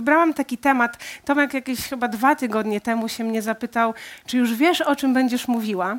wybrałam 0.00 0.34
taki 0.34 0.58
temat. 0.58 0.96
Tomek 1.24 1.54
jakieś 1.54 1.88
chyba 1.88 2.08
dwa 2.08 2.34
tygodnie 2.36 2.80
temu 2.80 3.08
się 3.08 3.24
mnie 3.24 3.42
zapytał, 3.42 3.94
czy 4.26 4.36
już 4.36 4.54
wiesz, 4.54 4.80
o 4.80 4.96
czym 4.96 5.14
będziesz 5.14 5.48
mówiła? 5.48 5.98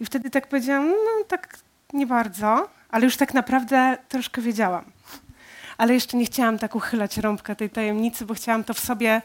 I 0.00 0.04
wtedy 0.04 0.30
tak 0.30 0.46
powiedziałam, 0.48 0.88
no 0.88 1.24
tak 1.28 1.58
nie 1.92 2.06
bardzo, 2.06 2.68
ale 2.90 3.04
już 3.04 3.16
tak 3.16 3.34
naprawdę 3.34 3.98
troszkę 4.08 4.42
wiedziałam. 4.42 4.84
Ale 5.78 5.94
jeszcze 5.94 6.16
nie 6.16 6.24
chciałam 6.24 6.58
tak 6.58 6.74
uchylać 6.74 7.16
rąbka 7.16 7.54
tej 7.54 7.70
tajemnicy, 7.70 8.26
bo 8.26 8.34
chciałam 8.34 8.64
to 8.64 8.74
w 8.74 8.80
sobie, 8.80 9.22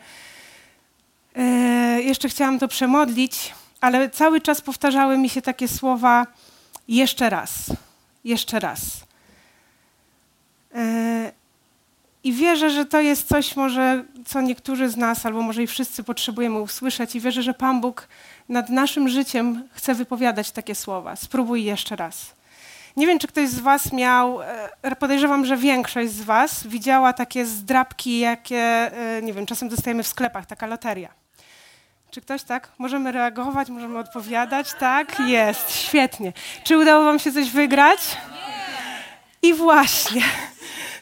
yy, 1.35 2.03
jeszcze 2.03 2.29
chciałam 2.29 2.59
to 2.59 2.67
przemodlić, 2.67 3.53
ale 3.81 4.09
cały 4.09 4.41
czas 4.41 4.61
powtarzały 4.61 5.17
mi 5.17 5.29
się 5.29 5.41
takie 5.41 5.67
słowa 5.67 6.27
jeszcze 6.87 7.29
raz, 7.29 7.51
jeszcze 8.23 8.59
raz. 8.59 8.81
Yy, 10.73 11.31
I 12.27 12.33
wierzę, 12.33 12.69
że 12.69 12.85
to 12.85 13.01
jest 13.01 13.27
coś 13.27 13.55
może, 13.55 14.03
co 14.25 14.41
niektórzy 14.41 14.89
z 14.89 14.97
nas, 14.97 15.25
albo 15.25 15.41
może 15.41 15.63
i 15.63 15.67
wszyscy 15.67 16.03
potrzebujemy 16.03 16.61
usłyszeć 16.61 17.15
i 17.15 17.19
wierzę, 17.19 17.43
że 17.43 17.53
Pan 17.53 17.81
Bóg 17.81 18.07
nad 18.49 18.69
naszym 18.69 19.09
życiem 19.09 19.67
chce 19.71 19.95
wypowiadać 19.95 20.51
takie 20.51 20.75
słowa. 20.75 21.15
Spróbuj 21.15 21.63
jeszcze 21.63 21.95
raz. 21.95 22.33
Nie 22.97 23.07
wiem, 23.07 23.19
czy 23.19 23.27
ktoś 23.27 23.49
z 23.49 23.59
Was 23.59 23.93
miał, 23.93 24.41
e, 24.81 24.95
podejrzewam, 24.99 25.45
że 25.45 25.57
większość 25.57 26.11
z 26.11 26.21
Was 26.21 26.67
widziała 26.67 27.13
takie 27.13 27.45
zdrabki, 27.45 28.19
jakie, 28.19 28.57
e, 28.57 29.21
nie 29.21 29.33
wiem, 29.33 29.45
czasem 29.45 29.69
dostajemy 29.69 30.03
w 30.03 30.07
sklepach, 30.07 30.45
taka 30.45 30.67
loteria. 30.67 31.09
Czy 32.11 32.21
ktoś 32.21 32.43
tak? 32.43 32.71
Możemy 32.77 33.11
reagować, 33.11 33.69
możemy 33.69 33.99
odpowiadać? 33.99 34.73
Tak? 34.79 35.19
Jest, 35.19 35.71
świetnie. 35.71 36.33
Czy 36.63 36.77
udało 36.77 37.05
Wam 37.05 37.19
się 37.19 37.31
coś 37.31 37.49
wygrać? 37.49 38.17
I 39.41 39.53
właśnie. 39.53 40.21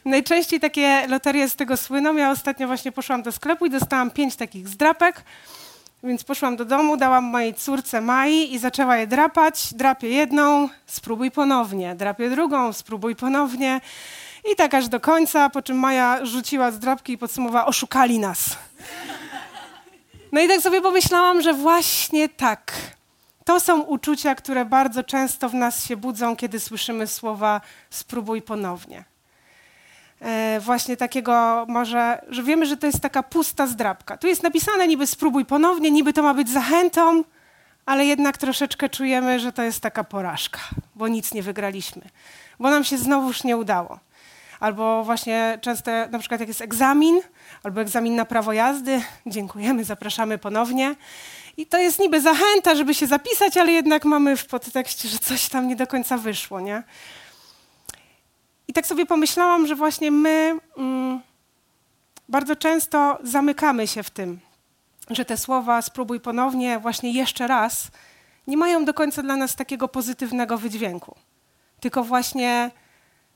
Najczęściej 0.06 0.60
takie 0.60 1.08
loterie 1.08 1.50
z 1.50 1.56
tego 1.56 1.78
słyną. 1.78 2.16
Ja 2.16 2.32
ostatnio 2.32 2.68
właśnie 2.68 2.92
poszłam 2.92 3.24
do 3.24 3.32
sklepu 3.32 3.66
i 3.66 3.70
dostałam 3.70 4.12
pięć 4.12 4.36
takich 4.36 4.68
zdrapek. 4.68 5.24
Więc 6.04 6.24
poszłam 6.24 6.56
do 6.56 6.66
domu, 6.66 6.98
dałam 6.98 7.24
mojej 7.24 7.54
córce 7.54 8.02
Mai 8.02 8.54
i 8.54 8.60
zaczęła 8.60 8.98
je 8.98 9.08
drapać. 9.08 9.74
Drapię 9.74 10.10
jedną, 10.10 10.70
spróbuj 10.86 11.32
ponownie. 11.32 11.96
Drapię 11.96 12.30
drugą, 12.30 12.74
spróbuj 12.74 13.16
ponownie. 13.16 13.82
I 14.52 14.56
tak 14.56 14.74
aż 14.74 14.88
do 14.88 15.00
końca, 15.00 15.50
po 15.50 15.62
czym 15.62 15.78
Maja 15.78 16.26
rzuciła 16.26 16.72
z 16.72 16.80
drapki 16.80 17.14
i 17.14 17.18
podsumowała, 17.18 17.66
oszukali 17.66 18.20
nas. 18.20 18.58
No 20.32 20.42
i 20.42 20.48
tak 20.48 20.62
sobie 20.62 20.82
pomyślałam, 20.82 21.42
że 21.42 21.54
właśnie 21.54 22.30
tak. 22.30 22.74
To 23.46 23.60
są 23.60 23.82
uczucia, 23.82 24.36
które 24.36 24.66
bardzo 24.66 25.04
często 25.04 25.50
w 25.50 25.54
nas 25.54 25.86
się 25.86 25.98
budzą, 25.98 26.36
kiedy 26.36 26.60
słyszymy 26.60 27.08
słowa 27.08 27.62
spróbuj 27.90 28.42
ponownie. 28.42 29.15
E, 30.22 30.60
właśnie 30.60 30.98
takiego 30.98 31.66
może, 31.70 32.22
że 32.30 32.44
wiemy, 32.44 32.66
że 32.66 32.78
to 32.78 32.88
jest 32.88 33.00
taka 33.00 33.24
pusta 33.24 33.68
zdrabka. 33.68 34.18
Tu 34.18 34.28
jest 34.28 34.44
napisane 34.44 34.88
niby 34.88 35.08
spróbuj 35.08 35.46
ponownie, 35.46 35.92
niby 35.92 36.14
to 36.14 36.24
ma 36.24 36.34
być 36.34 36.50
zachętą, 36.50 37.24
ale 37.86 38.06
jednak 38.06 38.38
troszeczkę 38.38 38.90
czujemy, 38.90 39.40
że 39.40 39.52
to 39.52 39.64
jest 39.64 39.80
taka 39.80 40.04
porażka, 40.04 40.60
bo 40.96 41.08
nic 41.08 41.34
nie 41.34 41.44
wygraliśmy, 41.44 42.02
bo 42.60 42.70
nam 42.70 42.84
się 42.84 42.98
znowuż 42.98 43.44
nie 43.44 43.58
udało. 43.58 44.00
Albo 44.60 45.04
właśnie 45.04 45.58
często, 45.62 45.92
na 46.12 46.20
przykład 46.20 46.40
jak 46.40 46.48
jest 46.48 46.62
egzamin, 46.62 47.22
albo 47.64 47.82
egzamin 47.82 48.16
na 48.16 48.26
prawo 48.26 48.54
jazdy, 48.54 49.02
dziękujemy, 49.26 49.84
zapraszamy 49.84 50.38
ponownie. 50.38 50.96
I 51.58 51.66
to 51.66 51.78
jest 51.78 52.00
niby 52.00 52.22
zachęta, 52.22 52.76
żeby 52.76 52.94
się 52.94 53.08
zapisać, 53.08 53.58
ale 53.58 53.72
jednak 53.72 54.06
mamy 54.06 54.38
w 54.38 54.46
podtekście, 54.46 55.10
że 55.10 55.20
coś 55.20 55.50
tam 55.50 55.68
nie 55.68 55.76
do 55.76 55.88
końca 55.88 56.18
wyszło, 56.18 56.60
nie? 56.60 56.84
Tak 58.76 58.88
sobie 58.88 59.06
pomyślałam, 59.06 59.68
że 59.68 59.76
właśnie 59.76 60.12
my 60.12 60.60
mm, 60.78 61.22
bardzo 62.30 62.56
często 62.56 63.20
zamykamy 63.24 63.88
się 63.88 64.04
w 64.04 64.10
tym, 64.10 64.40
że 65.10 65.26
te 65.26 65.38
słowa 65.38 65.82
spróbuj 65.82 66.20
ponownie, 66.20 66.80
właśnie 66.80 67.12
jeszcze 67.12 67.48
raz, 67.48 67.88
nie 68.48 68.58
mają 68.58 68.86
do 68.86 68.94
końca 68.94 69.24
dla 69.24 69.36
nas 69.36 69.56
takiego 69.56 69.88
pozytywnego 69.88 70.58
wydźwięku. 70.58 71.16
Tylko 71.80 72.04
właśnie 72.04 72.72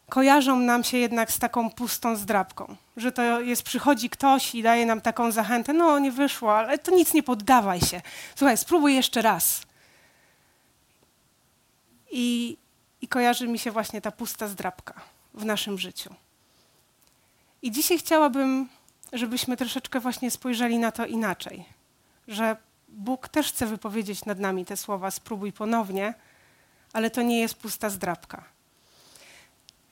kojarzą 0.09 0.59
nam 0.59 0.83
się 0.83 0.97
jednak 0.97 1.31
z 1.31 1.39
taką 1.39 1.69
pustą 1.69 2.15
zdrabką. 2.15 2.75
Że 2.97 3.11
to 3.11 3.41
jest, 3.41 3.63
przychodzi 3.63 4.09
ktoś 4.09 4.55
i 4.55 4.63
daje 4.63 4.85
nam 4.85 5.01
taką 5.01 5.31
zachętę, 5.31 5.73
no 5.73 5.99
nie 5.99 6.11
wyszło, 6.11 6.57
ale 6.57 6.77
to 6.77 6.91
nic 6.91 7.13
nie 7.13 7.23
poddawaj 7.23 7.81
się. 7.81 8.01
Słuchaj, 8.35 8.57
spróbuj 8.57 8.95
jeszcze 8.95 9.21
raz. 9.21 9.61
I, 12.11 12.57
i 13.01 13.07
kojarzy 13.07 13.47
mi 13.47 13.59
się 13.59 13.71
właśnie 13.71 14.01
ta 14.01 14.11
pusta 14.11 14.47
zdrabka 14.47 15.18
w 15.39 15.45
naszym 15.45 15.77
życiu. 15.77 16.15
I 17.61 17.71
dzisiaj 17.71 17.97
chciałabym, 17.97 18.69
żebyśmy 19.13 19.57
troszeczkę 19.57 19.99
właśnie 19.99 20.31
spojrzeli 20.31 20.79
na 20.79 20.91
to 20.91 21.05
inaczej, 21.05 21.65
że 22.27 22.57
Bóg 22.89 23.27
też 23.27 23.51
chce 23.51 23.65
wypowiedzieć 23.65 24.25
nad 24.25 24.39
nami 24.39 24.65
te 24.65 24.77
słowa: 24.77 25.11
spróbuj 25.11 25.51
ponownie, 25.51 26.13
ale 26.93 27.09
to 27.09 27.21
nie 27.21 27.39
jest 27.39 27.55
pusta 27.55 27.89
zdrabka. 27.89 28.43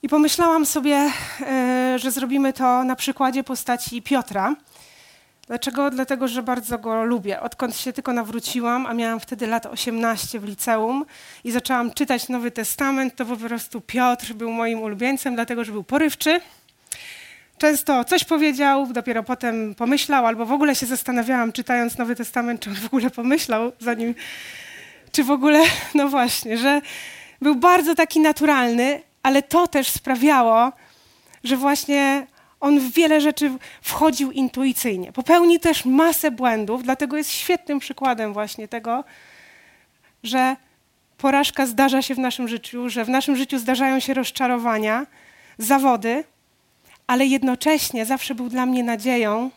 I 0.02 0.10
pomyślałam 0.10 0.66
sobie, 0.66 1.12
e, 1.42 1.96
że 2.00 2.12
zrobimy 2.12 2.54
to 2.54 2.84
na 2.84 2.96
przykładzie 2.96 3.44
postaci 3.44 4.02
Piotra. 4.02 4.56
Dlaczego? 5.48 5.90
Dlatego, 5.92 6.28
że 6.28 6.44
bardzo 6.44 6.78
go 6.78 7.04
lubię. 7.04 7.42
Odkąd 7.42 7.78
się 7.78 7.94
tylko 7.94 8.14
nawróciłam, 8.14 8.86
a 8.86 8.94
miałam 8.94 9.20
wtedy 9.20 9.48
lat 9.48 9.66
18 9.66 10.40
w 10.40 10.44
liceum 10.44 11.06
i 11.44 11.52
zaczęłam 11.52 11.94
czytać 11.94 12.30
Nowy 12.30 12.52
Testament, 12.52 13.16
to 13.16 13.26
po 13.26 13.38
prostu 13.38 13.82
Piotr 13.82 14.34
był 14.34 14.52
moim 14.52 14.82
ulubieńcem, 14.82 15.36
dlatego 15.36 15.64
że 15.64 15.72
był 15.72 15.84
porywczy. 15.84 16.42
Często 17.58 18.04
coś 18.04 18.24
powiedział, 18.24 18.88
dopiero 18.88 19.24
potem 19.24 19.76
pomyślał, 19.76 20.26
albo 20.26 20.46
w 20.46 20.52
ogóle 20.52 20.76
się 20.76 20.86
zastanawiałam, 20.86 21.52
czytając 21.52 21.98
Nowy 21.98 22.16
Testament, 22.16 22.62
czy 22.62 22.70
on 22.70 22.76
w 22.76 22.86
ogóle 22.86 23.10
pomyślał, 23.10 23.72
zanim, 23.80 24.16
czy 25.12 25.24
w 25.24 25.32
ogóle, 25.32 25.64
no 25.96 26.10
właśnie, 26.10 26.58
że 26.58 26.82
był 27.42 27.56
bardzo 27.56 27.96
taki 27.96 28.20
naturalny, 28.20 29.02
ale 29.24 29.44
to 29.44 29.68
też 29.68 29.88
sprawiało, 29.88 30.72
że 31.44 31.58
właśnie 31.58 32.28
on 32.60 32.80
w 32.80 32.94
wiele 32.94 33.22
rzeczy 33.22 33.52
wchodził 33.82 34.32
intuicyjnie. 34.32 35.12
Popełnił 35.12 35.60
też 35.60 35.86
masę 35.86 36.32
błędów, 36.32 36.84
dlatego 36.84 37.18
jest 37.18 37.32
świetnym 37.32 37.80
przykładem 37.80 38.34
właśnie 38.34 38.68
tego, 38.68 39.04
że 40.24 40.56
porażka 41.18 41.66
zdarza 41.66 42.02
się 42.02 42.16
w 42.16 42.20
naszym 42.20 42.48
życiu, 42.48 42.90
że 42.90 43.06
w 43.06 43.10
naszym 43.10 43.36
życiu 43.36 43.60
zdarzają 43.60 44.00
się 44.00 44.14
rozczarowania, 44.14 45.06
zawody, 45.58 46.24
ale 47.08 47.26
jednocześnie 47.26 48.06
zawsze 48.06 48.36
był 48.36 48.50
dla 48.50 48.66
mnie 48.66 48.84
nadzieją, 48.84 49.52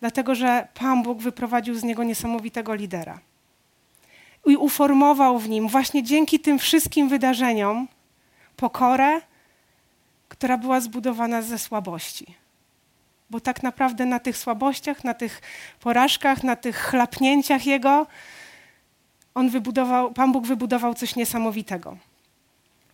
dlatego 0.00 0.34
że 0.34 0.68
Pan 0.74 1.02
Bóg 1.02 1.18
wyprowadził 1.18 1.74
z 1.74 1.84
niego 1.84 2.04
niesamowitego 2.04 2.74
lidera. 2.74 3.20
I 4.46 4.56
uformował 4.56 5.38
w 5.38 5.48
nim 5.48 5.68
właśnie 5.68 6.02
dzięki 6.02 6.40
tym 6.40 6.58
wszystkim 6.58 7.08
wydarzeniom 7.08 7.88
pokorę, 8.56 9.20
która 10.28 10.58
była 10.58 10.80
zbudowana 10.80 11.42
ze 11.42 11.58
słabości. 11.58 12.26
Bo 13.30 13.40
tak 13.40 13.62
naprawdę 13.62 14.06
na 14.06 14.20
tych 14.20 14.36
słabościach, 14.36 15.04
na 15.04 15.14
tych 15.14 15.42
porażkach, 15.80 16.42
na 16.42 16.56
tych 16.56 16.76
chlapnięciach 16.76 17.66
Jego, 17.66 18.06
on 19.34 19.50
wybudował, 19.50 20.12
Pan 20.12 20.32
Bóg 20.32 20.46
wybudował 20.46 20.94
coś 20.94 21.16
niesamowitego. 21.16 21.96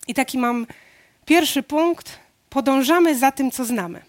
I 0.09 0.15
taki 0.15 0.38
mam 0.38 0.66
pierwszy 1.25 1.62
punkt. 1.62 2.19
Podążamy 2.50 3.19
za 3.19 3.32
tym, 3.32 3.50
co 3.50 3.65
znamy. 3.65 4.03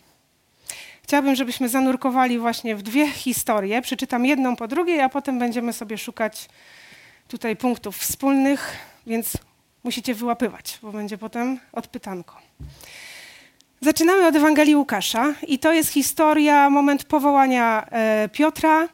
Chciałabym, 1.03 1.35
żebyśmy 1.35 1.69
zanurkowali 1.69 2.39
właśnie 2.39 2.75
w 2.75 2.81
dwie 2.81 3.12
historie. 3.12 3.81
Przeczytam 3.81 4.25
jedną 4.25 4.56
po 4.56 4.67
drugiej, 4.67 5.01
a 5.01 5.09
potem 5.09 5.39
będziemy 5.39 5.73
sobie 5.73 5.97
szukać 5.97 6.50
tutaj 7.28 7.56
punktów 7.56 7.97
wspólnych, 7.97 8.78
więc 9.07 9.38
musicie 9.83 10.13
wyłapywać, 10.13 10.79
bo 10.81 10.91
będzie 10.91 11.17
potem 11.17 11.59
odpytanko. 11.72 12.38
Zaczynamy 13.83 14.27
od 14.27 14.35
Ewangelii 14.35 14.75
Łukasza 14.75 15.33
i 15.47 15.59
to 15.59 15.73
jest 15.73 15.89
historia, 15.89 16.69
moment 16.69 17.03
powołania 17.03 17.85
e, 17.91 18.29
Piotra. 18.29 18.88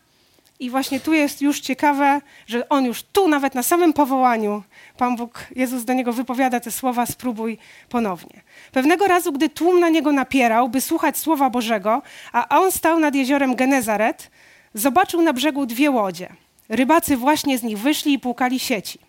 I 0.59 0.69
właśnie 0.69 0.99
tu 0.99 1.13
jest 1.13 1.41
już 1.41 1.59
ciekawe, 1.59 2.21
że 2.47 2.69
on 2.69 2.85
już 2.85 3.03
tu, 3.03 3.27
nawet 3.27 3.55
na 3.55 3.63
samym 3.63 3.93
powołaniu, 3.93 4.63
Pan 4.97 5.15
Bóg, 5.15 5.45
Jezus 5.55 5.85
do 5.85 5.93
niego 5.93 6.13
wypowiada 6.13 6.59
te 6.59 6.71
słowa: 6.71 7.05
spróbuj 7.05 7.57
ponownie. 7.89 8.41
Pewnego 8.71 9.07
razu, 9.07 9.31
gdy 9.31 9.49
tłum 9.49 9.79
na 9.79 9.89
niego 9.89 10.11
napierał, 10.11 10.69
by 10.69 10.81
słuchać 10.81 11.17
słowa 11.17 11.49
Bożego, 11.49 12.01
a 12.31 12.59
on 12.59 12.71
stał 12.71 12.99
nad 12.99 13.15
jeziorem 13.15 13.55
Genezaret, 13.55 14.31
zobaczył 14.73 15.21
na 15.21 15.33
brzegu 15.33 15.65
dwie 15.65 15.91
łodzie. 15.91 16.29
Rybacy 16.69 17.17
właśnie 17.17 17.57
z 17.57 17.63
nich 17.63 17.77
wyszli 17.77 18.13
i 18.13 18.19
płukali 18.19 18.59
sieci. 18.59 18.99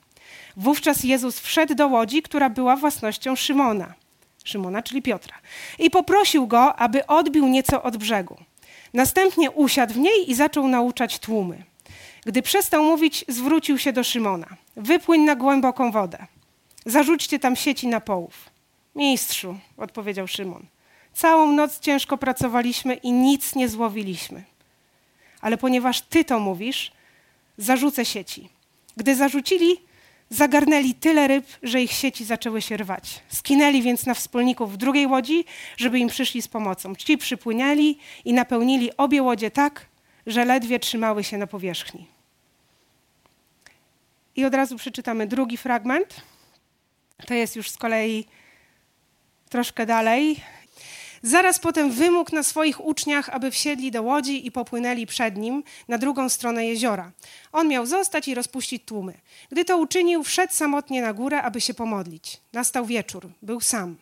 Wówczas 0.57 1.05
Jezus 1.05 1.41
wszedł 1.41 1.75
do 1.75 1.89
łodzi, 1.89 2.23
która 2.23 2.51
była 2.51 2.77
własnością 2.77 3.37
Szymona. 3.37 4.00
Szymona, 4.45 4.83
czyli 4.83 5.03
Piotra, 5.03 5.35
i 5.79 5.91
poprosił 5.91 6.47
go, 6.47 6.77
aby 6.77 7.07
odbił 7.07 7.47
nieco 7.49 7.83
od 7.83 7.97
brzegu. 7.97 8.37
Następnie 8.95 9.51
usiadł 9.51 9.95
w 9.95 9.99
niej 9.99 10.31
i 10.31 10.35
zaczął 10.35 10.69
nauczać 10.69 11.19
tłumy. 11.19 11.65
Gdy 12.27 12.43
przestał 12.43 12.85
mówić, 12.85 13.25
zwrócił 13.29 13.79
się 13.79 13.93
do 13.93 14.05
Szymona. 14.05 14.47
Wypłyń 14.77 15.21
na 15.21 15.37
głęboką 15.37 15.91
wodę. 15.91 16.27
Zarzućcie 16.87 17.39
tam 17.39 17.57
sieci 17.57 17.89
na 17.89 18.01
połów. 18.01 18.51
Mistrzu, 18.95 19.59
odpowiedział 19.77 20.29
Szymon. 20.29 20.67
Całą 21.15 21.53
noc 21.53 21.81
ciężko 21.81 22.19
pracowaliśmy 22.19 22.95
i 22.95 23.13
nic 23.13 23.55
nie 23.55 23.69
złowiliśmy. 23.69 24.43
Ale 25.41 25.59
ponieważ 25.59 26.01
ty 26.01 26.25
to 26.25 26.39
mówisz, 26.39 26.93
zarzucę 27.57 28.05
sieci. 28.05 28.49
Gdy 28.97 29.17
zarzucili, 29.17 29.81
zagarnęli 30.31 30.95
tyle 30.95 31.29
ryb, 31.29 31.47
że 31.63 31.83
ich 31.83 31.93
sieci 31.93 32.25
zaczęły 32.25 32.63
się 32.63 32.77
rwać. 32.77 33.21
Skinęli 33.29 33.83
więc 33.83 34.07
na 34.07 34.15
wspólników 34.15 34.73
w 34.73 34.77
drugiej 34.77 35.07
łodzi, 35.07 35.45
żeby 35.77 35.99
im 35.99 36.09
przyszli 36.09 36.43
z 36.43 36.49
pomocą. 36.49 36.95
Ci 36.95 37.19
przypłynęli 37.19 37.99
i 38.25 38.33
napełnili 38.33 38.97
obie 38.97 39.23
łodzie 39.23 39.51
tak, 39.51 39.87
że 40.27 40.45
ledwie 40.45 40.79
trzymały 40.79 41.25
się 41.25 41.39
na 41.39 41.47
powierzchni. 41.47 42.07
I 44.37 44.45
od 44.45 44.55
razu 44.55 44.77
przeczytamy 44.77 45.27
drugi 45.27 45.57
fragment. 45.57 46.21
To 47.27 47.35
jest 47.35 47.57
już 47.57 47.71
z 47.71 47.77
kolei 47.77 48.27
troszkę 49.49 49.87
dalej. 49.87 50.41
Zaraz 51.23 51.59
potem 51.59 51.91
wymógł 51.91 52.35
na 52.35 52.43
swoich 52.43 52.85
uczniach, 52.85 53.29
aby 53.29 53.51
wsiedli 53.51 53.91
do 53.91 54.03
łodzi 54.03 54.47
i 54.47 54.53
popłynęli 54.53 55.07
przed 55.07 55.37
nim 55.37 55.63
na 55.89 55.99
drugą 55.99 56.29
stronę 56.29 56.67
jeziora. 56.67 57.13
On 57.53 57.69
miał 57.69 57.87
zostać 57.87 58.29
i 58.29 58.35
rozpuścić 58.35 58.85
tłumy. 58.85 59.15
Gdy 59.51 59.65
to 59.65 59.79
uczynił, 59.79 60.23
wszedł 60.23 60.53
samotnie 60.53 61.03
na 61.03 61.13
górę, 61.13 61.43
aby 61.43 61.61
się 61.61 61.75
pomodlić. 61.75 62.41
Nastał 62.53 62.87
wieczór, 62.87 63.31
był 63.43 63.61
sam. 63.61 63.97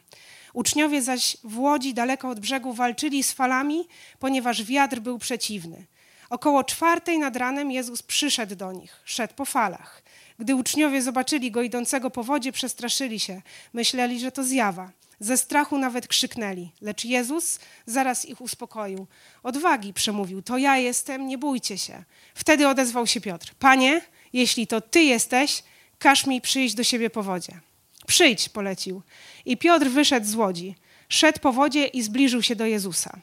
Uczniowie 0.53 1.03
zaś 1.03 1.37
w 1.45 1.59
łodzi 1.59 1.95
daleko 1.95 2.29
od 2.29 2.41
brzegu 2.41 2.73
walczyli 2.73 3.23
z 3.23 3.33
falami, 3.33 3.89
ponieważ 4.19 4.63
wiatr 4.63 5.01
był 5.01 5.19
przeciwny. 5.19 5.87
Około 6.31 6.65
czwartej 6.65 7.19
nad 7.19 7.37
ranem 7.37 7.71
Jezus 7.71 8.03
przyszedł 8.03 8.57
do 8.57 8.73
nich, 8.73 8.97
szedł 9.05 9.35
po 9.35 9.45
falach. 9.45 10.03
Gdy 10.39 10.55
uczniowie 10.55 11.03
zobaczyli 11.03 11.51
go 11.51 11.63
idącego 11.63 12.11
po 12.11 12.23
wodzie, 12.23 12.53
przestraszyli 12.53 13.21
się. 13.21 13.43
Myśleli, 13.73 14.21
że 14.21 14.33
to 14.33 14.45
zjawa. 14.45 14.91
Ze 15.21 15.37
strachu 15.37 15.79
nawet 15.79 16.09
krzyknęli, 16.09 16.73
lecz 16.81 17.05
Jezus 17.05 17.59
zaraz 17.87 18.27
ich 18.27 18.41
uspokoił. 18.41 19.07
Odwagi, 19.43 19.93
przemówił, 19.93 20.43
to 20.43 20.59
ja 20.59 20.77
jestem, 20.77 21.27
nie 21.27 21.39
bójcie 21.39 21.79
się. 21.79 22.05
Wtedy 22.35 22.69
odezwał 22.69 23.07
się 23.07 23.21
Piotr. 23.21 23.55
Panie, 23.59 24.01
jeśli 24.33 24.67
to 24.67 24.81
ty 24.81 25.03
jesteś, 25.03 25.63
każ 25.99 26.27
mi 26.27 26.41
przyjść 26.41 26.75
do 26.75 26.85
siebie 26.85 27.11
po 27.11 27.23
wodzie. 27.23 27.61
Przyjdź, 28.07 28.49
polecił. 28.49 29.03
I 29.45 29.57
Piotr 29.57 29.87
wyszedł 29.87 30.27
z 30.27 30.35
łodzi. 30.35 30.75
Szedł 31.09 31.41
po 31.41 31.53
wodzie 31.53 31.87
i 31.87 32.03
zbliżył 32.03 32.43
się 32.43 32.57
do 32.57 32.67
Jezusa. 32.67 33.19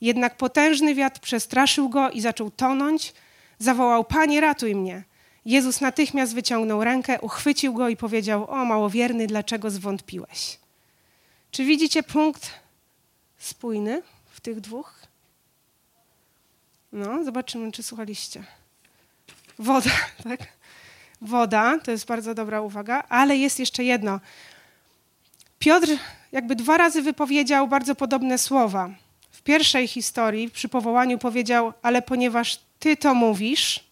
Jednak 0.00 0.36
potężny 0.36 0.94
wiatr 0.94 1.20
przestraszył 1.20 1.88
go 1.88 2.10
i 2.10 2.20
zaczął 2.20 2.50
tonąć. 2.50 3.12
Zawołał: 3.58 4.04
Panie, 4.04 4.40
ratuj 4.40 4.74
mnie. 4.74 5.04
Jezus 5.44 5.80
natychmiast 5.80 6.34
wyciągnął 6.34 6.84
rękę, 6.84 7.20
uchwycił 7.20 7.74
go 7.74 7.88
i 7.88 7.96
powiedział: 7.96 8.50
O 8.50 8.64
małowierny, 8.64 9.26
dlaczego 9.26 9.70
zwątpiłeś? 9.70 10.59
Czy 11.50 11.64
widzicie 11.64 12.02
punkt 12.02 12.50
spójny 13.38 14.02
w 14.30 14.40
tych 14.40 14.60
dwóch? 14.60 15.00
No, 16.92 17.24
zobaczymy, 17.24 17.72
czy 17.72 17.82
słuchaliście. 17.82 18.44
Woda, 19.58 19.90
tak? 20.24 20.40
Woda, 21.20 21.78
to 21.78 21.90
jest 21.90 22.06
bardzo 22.06 22.34
dobra 22.34 22.60
uwaga, 22.60 23.02
ale 23.08 23.36
jest 23.36 23.58
jeszcze 23.58 23.84
jedno. 23.84 24.20
Piotr 25.58 25.88
jakby 26.32 26.56
dwa 26.56 26.76
razy 26.76 27.02
wypowiedział 27.02 27.68
bardzo 27.68 27.94
podobne 27.94 28.38
słowa. 28.38 28.90
W 29.30 29.42
pierwszej 29.42 29.88
historii, 29.88 30.50
przy 30.50 30.68
powołaniu, 30.68 31.18
powiedział: 31.18 31.72
Ale 31.82 32.02
ponieważ 32.02 32.60
ty 32.78 32.96
to 32.96 33.14
mówisz, 33.14 33.84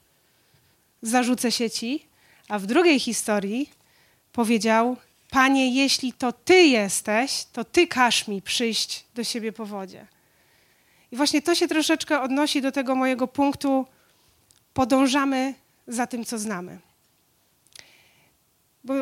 zarzucę 1.02 1.52
się 1.52 1.70
ci. 1.70 2.06
A 2.48 2.58
w 2.58 2.66
drugiej 2.66 3.00
historii 3.00 3.70
powiedział: 4.32 4.96
Panie, 5.30 5.70
jeśli 5.74 6.12
to 6.12 6.32
Ty 6.32 6.54
jesteś, 6.54 7.44
to 7.52 7.64
Ty 7.64 7.86
każ 7.86 8.28
mi 8.28 8.42
przyjść 8.42 9.04
do 9.14 9.24
siebie 9.24 9.52
po 9.52 9.66
wodzie. 9.66 10.06
I 11.12 11.16
właśnie 11.16 11.42
to 11.42 11.54
się 11.54 11.68
troszeczkę 11.68 12.20
odnosi 12.20 12.62
do 12.62 12.72
tego 12.72 12.94
mojego 12.94 13.28
punktu. 13.28 13.86
Podążamy 14.74 15.54
za 15.86 16.06
tym, 16.06 16.24
co 16.24 16.38
znamy. 16.38 16.78
Bo 18.84 18.94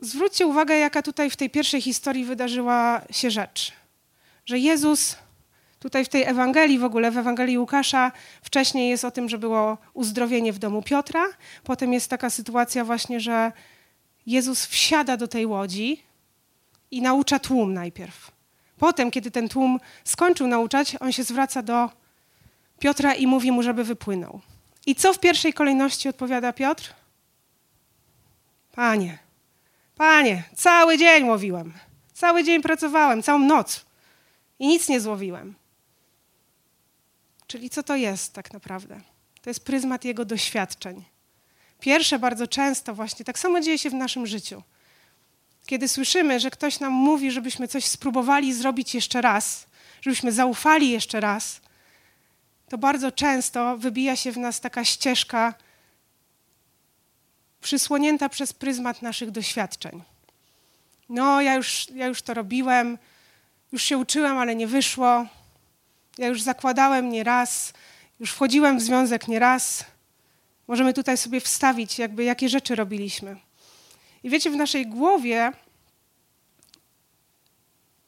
zwróćcie 0.00 0.46
uwagę, 0.46 0.78
jaka 0.78 1.02
tutaj 1.02 1.30
w 1.30 1.36
tej 1.36 1.50
pierwszej 1.50 1.80
historii 1.80 2.24
wydarzyła 2.24 3.02
się 3.10 3.30
rzecz. 3.30 3.72
Że 4.46 4.58
Jezus 4.58 5.16
tutaj 5.78 6.04
w 6.04 6.08
tej 6.08 6.22
Ewangelii, 6.22 6.78
w 6.78 6.84
ogóle 6.84 7.10
w 7.10 7.18
Ewangelii 7.18 7.58
Łukasza, 7.58 8.12
wcześniej 8.42 8.90
jest 8.90 9.04
o 9.04 9.10
tym, 9.10 9.28
że 9.28 9.38
było 9.38 9.78
uzdrowienie 9.94 10.52
w 10.52 10.58
domu 10.58 10.82
Piotra. 10.82 11.24
Potem 11.64 11.92
jest 11.92 12.10
taka 12.10 12.30
sytuacja 12.30 12.84
właśnie, 12.84 13.20
że 13.20 13.52
Jezus 14.26 14.66
wsiada 14.66 15.16
do 15.16 15.28
tej 15.28 15.46
łodzi 15.46 16.02
i 16.90 17.02
naucza 17.02 17.38
tłum 17.38 17.74
najpierw. 17.74 18.30
Potem, 18.78 19.10
kiedy 19.10 19.30
ten 19.30 19.48
tłum 19.48 19.80
skończył 20.04 20.46
nauczać, 20.46 20.96
on 21.00 21.12
się 21.12 21.24
zwraca 21.24 21.62
do 21.62 21.90
Piotra 22.78 23.14
i 23.14 23.26
mówi 23.26 23.52
mu, 23.52 23.62
żeby 23.62 23.84
wypłynął. 23.84 24.40
I 24.86 24.94
co 24.94 25.12
w 25.12 25.20
pierwszej 25.20 25.52
kolejności 25.52 26.08
odpowiada 26.08 26.52
Piotr? 26.52 26.94
Panie, 28.72 29.18
panie, 29.96 30.42
cały 30.56 30.98
dzień 30.98 31.28
łowiłem, 31.28 31.72
cały 32.12 32.44
dzień 32.44 32.62
pracowałem, 32.62 33.22
całą 33.22 33.38
noc 33.38 33.84
i 34.58 34.66
nic 34.66 34.88
nie 34.88 35.00
złowiłem. 35.00 35.54
Czyli 37.46 37.70
co 37.70 37.82
to 37.82 37.96
jest 37.96 38.32
tak 38.32 38.52
naprawdę? 38.52 39.00
To 39.42 39.50
jest 39.50 39.64
pryzmat 39.64 40.04
jego 40.04 40.24
doświadczeń. 40.24 41.04
Pierwsze 41.82 42.18
bardzo 42.18 42.46
często 42.46 42.94
właśnie 42.94 43.24
tak 43.24 43.38
samo 43.38 43.60
dzieje 43.60 43.78
się 43.78 43.90
w 43.90 43.94
naszym 43.94 44.26
życiu. 44.26 44.62
Kiedy 45.66 45.88
słyszymy, 45.88 46.40
że 46.40 46.50
ktoś 46.50 46.80
nam 46.80 46.92
mówi, 46.92 47.30
żebyśmy 47.30 47.68
coś 47.68 47.84
spróbowali 47.84 48.54
zrobić 48.54 48.94
jeszcze 48.94 49.20
raz, 49.20 49.66
żebyśmy 50.00 50.32
zaufali 50.32 50.90
jeszcze 50.90 51.20
raz, 51.20 51.60
to 52.68 52.78
bardzo 52.78 53.12
często 53.12 53.78
wybija 53.78 54.16
się 54.16 54.32
w 54.32 54.36
nas 54.38 54.60
taka 54.60 54.84
ścieżka 54.84 55.54
przysłonięta 57.60 58.28
przez 58.28 58.52
pryzmat 58.52 59.02
naszych 59.02 59.30
doświadczeń. 59.30 60.02
No, 61.08 61.40
ja 61.40 61.54
już, 61.54 61.86
ja 61.94 62.06
już 62.06 62.22
to 62.22 62.34
robiłem, 62.34 62.98
już 63.72 63.82
się 63.82 63.98
uczyłem, 63.98 64.38
ale 64.38 64.54
nie 64.54 64.66
wyszło. 64.66 65.26
Ja 66.18 66.26
już 66.26 66.42
zakładałem 66.42 67.10
nie 67.10 67.24
raz, 67.24 67.72
już 68.20 68.30
wchodziłem 68.30 68.78
w 68.78 68.82
związek 68.82 69.28
nie 69.28 69.38
raz. 69.38 69.91
Możemy 70.68 70.94
tutaj 70.94 71.16
sobie 71.16 71.40
wstawić, 71.40 71.98
jakby 71.98 72.24
jakie 72.24 72.48
rzeczy 72.48 72.74
robiliśmy. 72.74 73.36
I 74.22 74.30
wiecie, 74.30 74.50
w 74.50 74.56
naszej 74.56 74.86
głowie 74.86 75.52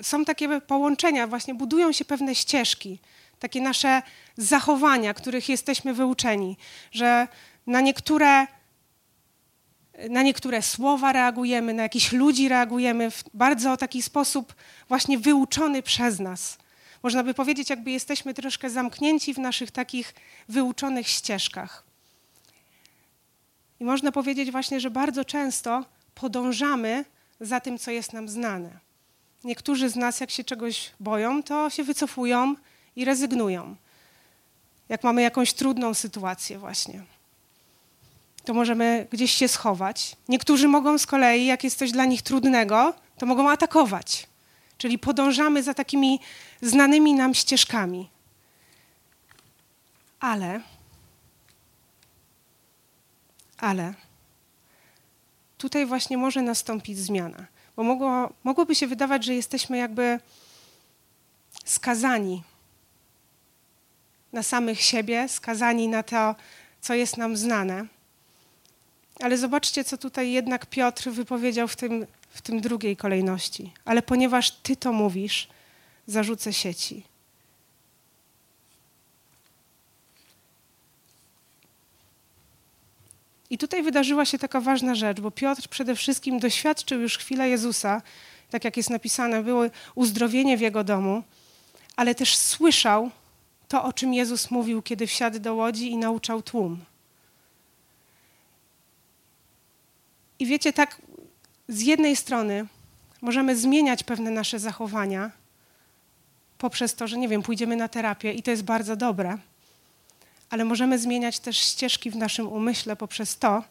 są 0.03 0.25
takie 0.25 0.61
połączenia, 0.61 1.27
właśnie 1.27 1.55
budują 1.55 1.93
się 1.93 2.05
pewne 2.05 2.35
ścieżki, 2.35 2.99
takie 3.39 3.61
nasze 3.61 4.03
zachowania, 4.37 5.15
których 5.15 5.49
jesteśmy 5.49 5.95
wyuczeni, 5.95 6.57
że 6.93 7.29
na 7.67 7.81
niektóre, 7.81 8.47
na 10.11 10.23
niektóre 10.23 10.63
słowa 10.63 11.13
reagujemy, 11.13 11.75
na 11.75 11.83
jakichś 11.83 12.13
ludzi 12.13 12.49
reagujemy 12.49 13.11
w 13.11 13.25
bardzo 13.35 13.77
taki 13.77 14.03
sposób 14.03 14.55
właśnie 14.89 15.19
wyuczony 15.19 15.83
przez 15.83 16.21
nas. 16.21 16.59
Można 17.03 17.23
by 17.25 17.35
powiedzieć, 17.35 17.71
jakby 17.71 17.91
jesteśmy 17.91 18.35
troszkę 18.35 18.71
zamknięci 18.71 19.35
w 19.35 19.39
naszych 19.39 19.71
takich 19.71 20.15
wyuczonych 20.49 21.09
ścieżkach. 21.09 21.84
I 23.81 23.85
można 23.85 24.13
powiedzieć 24.13 24.51
właśnie, 24.51 24.81
że 24.81 24.91
bardzo 24.91 25.25
często 25.25 25.85
podążamy 26.15 27.05
za 27.41 27.61
tym, 27.61 27.79
co 27.79 27.91
jest 27.91 28.13
nam 28.13 28.29
znane. 28.29 28.71
Niektórzy 29.45 29.89
z 29.89 29.97
nas, 29.97 30.21
jak 30.21 30.31
się 30.31 30.45
czegoś 30.45 30.91
boją, 31.01 31.43
to 31.43 31.71
się 31.71 31.85
wycofują 31.85 32.55
i 32.97 33.05
rezygnują. 33.05 33.77
Jak 34.89 35.05
mamy 35.05 35.23
jakąś 35.23 35.53
trudną 35.53 35.95
sytuację, 35.95 36.59
właśnie, 36.59 37.03
to 38.45 38.55
możemy 38.55 39.07
gdzieś 39.11 39.33
się 39.33 39.49
schować. 39.49 40.17
Niektórzy 40.29 40.69
mogą 40.69 40.99
z 40.99 41.07
kolei, 41.07 41.47
jak 41.47 41.65
jest 41.65 41.79
coś 41.79 41.93
dla 41.93 42.05
nich 42.05 42.23
trudnego, 42.23 42.95
to 43.19 43.27
mogą 43.27 43.51
atakować. 43.51 44.27
Czyli 44.79 44.99
podążamy 44.99 45.63
za 45.63 45.75
takimi 45.75 46.21
znanymi 46.63 47.15
nam 47.15 47.35
ścieżkami. 47.35 48.11
Ale 50.21 50.61
ale 53.65 53.95
tutaj 55.59 55.87
właśnie 55.87 56.19
może 56.19 56.43
nastąpić 56.43 56.99
zmiana, 56.99 57.47
bo 57.77 57.83
mogło, 57.83 58.33
mogłoby 58.45 58.75
się 58.75 58.87
wydawać, 58.87 59.25
że 59.25 59.35
jesteśmy 59.35 59.79
jakby 59.79 60.21
skazani 61.65 62.43
na 64.33 64.43
samych 64.43 64.81
siebie, 64.81 65.29
skazani 65.29 65.89
na 65.89 66.03
to, 66.03 66.35
co 66.81 66.95
jest 66.95 67.17
nam 67.17 67.37
znane. 67.37 67.87
Ale 69.21 69.39
zobaczcie, 69.39 69.85
co 69.85 69.99
tutaj 69.99 70.31
jednak 70.31 70.67
Piotr 70.67 71.11
wypowiedział 71.11 71.69
w 71.69 71.77
tym, 71.77 72.07
w 72.31 72.43
tym 72.43 72.61
drugiej 72.61 72.97
kolejności. 72.97 73.73
Ale 73.85 74.03
ponieważ 74.03 74.51
Ty 74.51 74.77
to 74.77 74.93
mówisz, 74.93 75.49
zarzucę 76.07 76.53
sieci. 76.53 77.03
I 83.51 83.59
tutaj 83.59 83.83
wydarzyła 83.83 84.25
się 84.25 84.39
taka 84.39 84.61
ważna 84.61 84.95
rzecz, 84.95 85.21
bo 85.21 85.31
Piotr 85.31 85.69
przede 85.69 85.97
wszystkim 85.97 86.39
doświadczył 86.39 87.01
już 87.01 87.19
chwilę 87.19 87.49
Jezusa, 87.49 88.03
tak 88.51 88.65
jak 88.65 88.77
jest 88.77 88.91
napisane, 88.91 89.43
było 89.43 89.65
uzdrowienie 89.95 90.57
w 90.57 90.61
jego 90.61 90.85
domu. 90.85 91.23
ale 91.97 92.15
też 92.15 92.37
słyszał 92.37 93.11
to, 93.69 93.85
o 93.85 93.93
czym 93.93 94.15
Jezus 94.15 94.51
mówił, 94.51 94.83
kiedy 94.83 95.07
wsiadł 95.07 95.39
do 95.39 95.55
łodzi 95.55 95.91
i 95.91 95.97
nauczał 95.97 96.43
tłum. 96.43 96.85
I 100.39 100.47
wiecie, 100.47 100.73
tak 100.73 101.03
z 101.69 101.81
jednej 101.81 102.17
strony 102.17 102.67
możemy 103.21 103.57
zmieniać 103.57 104.03
pewne 104.03 104.31
nasze 104.31 104.59
zachowania 104.59 105.31
poprzez 106.59 106.95
to, 106.95 107.09
że 107.09 107.19
nie 107.19 107.29
wiem, 107.29 107.43
pójdziemy 107.43 107.77
na 107.77 107.89
terapię 107.89 108.33
i 108.33 108.43
to 108.43 108.51
jest 108.51 108.63
bardzo 108.65 108.97
dobre, 108.97 109.39
ale 110.55 110.65
możemy 110.65 110.99
zmieniać 110.99 111.39
też 111.39 111.59
ścieżki 111.59 112.11
w 112.11 112.17
naszym 112.17 112.49
umyśle 112.49 112.97
poprzez 112.97 113.39
to, 113.39 113.65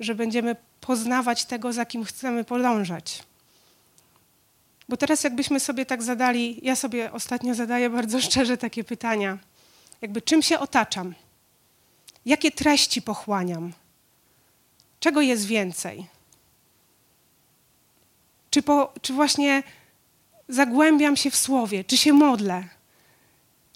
że 0.00 0.14
będziemy 0.14 0.56
poznawać 0.80 1.44
tego, 1.44 1.72
za 1.72 1.86
kim 1.86 2.04
chcemy 2.04 2.44
podążać. 2.44 3.22
Bo 4.88 4.96
teraz, 4.96 5.24
jakbyśmy 5.24 5.60
sobie 5.60 5.86
tak 5.86 6.02
zadali, 6.02 6.60
ja 6.62 6.76
sobie 6.76 7.12
ostatnio 7.12 7.54
zadaję 7.54 7.90
bardzo 7.98 8.20
szczerze 8.20 8.56
takie 8.56 8.84
pytania: 8.84 9.38
jakby 10.00 10.22
czym 10.22 10.42
się 10.42 10.58
otaczam? 10.58 11.14
Jakie 12.26 12.50
treści 12.50 13.02
pochłaniam? 13.02 13.72
Czego 15.00 15.20
jest 15.20 15.46
więcej? 15.46 16.06
Czy, 18.50 18.62
po, 18.62 18.92
czy 19.02 19.12
właśnie 19.12 19.62
zagłębiam 20.48 21.16
się 21.16 21.30
w 21.30 21.36
słowie, 21.36 21.84
czy 21.84 21.96
się 21.96 22.12
modlę? 22.12 22.81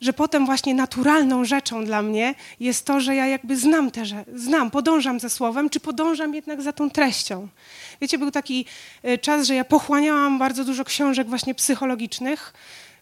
Że 0.01 0.13
potem 0.13 0.47
właśnie 0.47 0.75
naturalną 0.75 1.45
rzeczą 1.45 1.85
dla 1.85 2.03
mnie 2.03 2.35
jest 2.61 2.87
to, 2.87 3.01
że 3.01 3.15
ja 3.15 3.27
jakby 3.27 3.57
znam 3.57 3.91
te, 3.91 4.07
że 4.07 4.25
znam, 4.35 4.71
podążam 4.71 5.21
za 5.21 5.29
słowem, 5.29 5.71
czy 5.71 5.81
podążam 5.81 6.35
jednak 6.35 6.63
za 6.63 6.73
tą 6.73 6.91
treścią. 6.91 7.49
Wiecie, 8.01 8.19
był 8.19 8.31
taki 8.31 8.67
e, 9.03 9.19
czas, 9.19 9.47
że 9.47 9.55
ja 9.55 9.65
pochłaniałam 9.65 10.39
bardzo 10.39 10.65
dużo 10.65 10.85
książek 10.85 11.29
właśnie 11.29 11.55
psychologicznych, 11.55 12.53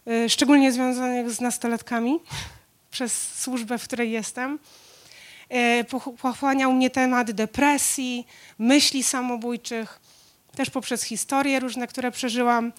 e, 0.07 0.29
szczególnie 0.29 0.71
związanych 0.71 1.31
z 1.31 1.41
nastolatkami, 1.41 2.19
przez 2.91 3.41
służbę, 3.41 3.77
w 3.77 3.83
której 3.83 4.11
jestem. 4.11 4.59
E, 5.49 5.83
pochłaniał 6.21 6.73
mnie 6.73 6.89
temat 6.89 7.31
depresji, 7.31 8.27
myśli 8.59 9.03
samobójczych, 9.03 9.99
też 10.55 10.69
poprzez 10.69 11.03
historie 11.03 11.59
różne, 11.59 11.87
które 11.87 12.11
przeżyłam. 12.11 12.71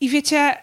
I 0.00 0.08
wiecie, 0.08 0.56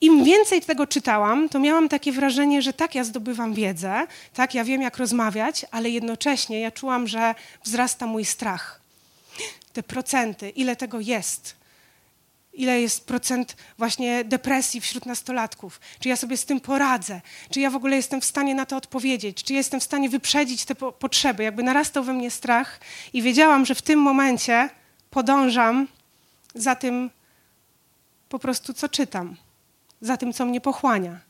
im 0.00 0.24
więcej 0.24 0.62
tego 0.62 0.86
czytałam, 0.86 1.48
to 1.48 1.58
miałam 1.58 1.88
takie 1.88 2.12
wrażenie, 2.12 2.62
że 2.62 2.72
tak, 2.72 2.94
ja 2.94 3.04
zdobywam 3.04 3.54
wiedzę, 3.54 4.06
tak, 4.34 4.54
ja 4.54 4.64
wiem, 4.64 4.82
jak 4.82 4.96
rozmawiać, 4.98 5.66
ale 5.70 5.90
jednocześnie 5.90 6.60
ja 6.60 6.70
czułam, 6.70 7.08
że 7.08 7.34
wzrasta 7.64 8.06
mój 8.06 8.24
strach. 8.24 8.80
Te 9.72 9.82
procenty, 9.82 10.50
ile 10.50 10.76
tego 10.76 11.00
jest 11.00 11.60
ile 12.52 12.80
jest 12.80 13.06
procent 13.06 13.56
właśnie 13.78 14.24
depresji 14.24 14.80
wśród 14.80 15.06
nastolatków, 15.06 15.80
czy 16.00 16.08
ja 16.08 16.16
sobie 16.16 16.36
z 16.36 16.44
tym 16.44 16.60
poradzę, 16.60 17.20
czy 17.50 17.60
ja 17.60 17.70
w 17.70 17.76
ogóle 17.76 17.96
jestem 17.96 18.20
w 18.20 18.24
stanie 18.24 18.54
na 18.54 18.66
to 18.66 18.76
odpowiedzieć, 18.76 19.44
czy 19.44 19.54
jestem 19.54 19.80
w 19.80 19.84
stanie 19.84 20.08
wyprzedzić 20.08 20.64
te 20.64 20.74
po 20.74 20.92
potrzeby. 20.92 21.42
Jakby 21.42 21.62
narastał 21.62 22.04
we 22.04 22.12
mnie 22.12 22.30
strach 22.30 22.80
i 23.12 23.22
wiedziałam, 23.22 23.66
że 23.66 23.74
w 23.74 23.82
tym 23.82 24.00
momencie 24.00 24.68
podążam 25.10 25.88
za 26.54 26.74
tym 26.74 27.10
po 28.28 28.38
prostu, 28.38 28.74
co 28.74 28.88
czytam, 28.88 29.36
za 30.00 30.16
tym, 30.16 30.32
co 30.32 30.44
mnie 30.44 30.60
pochłania. 30.60 31.20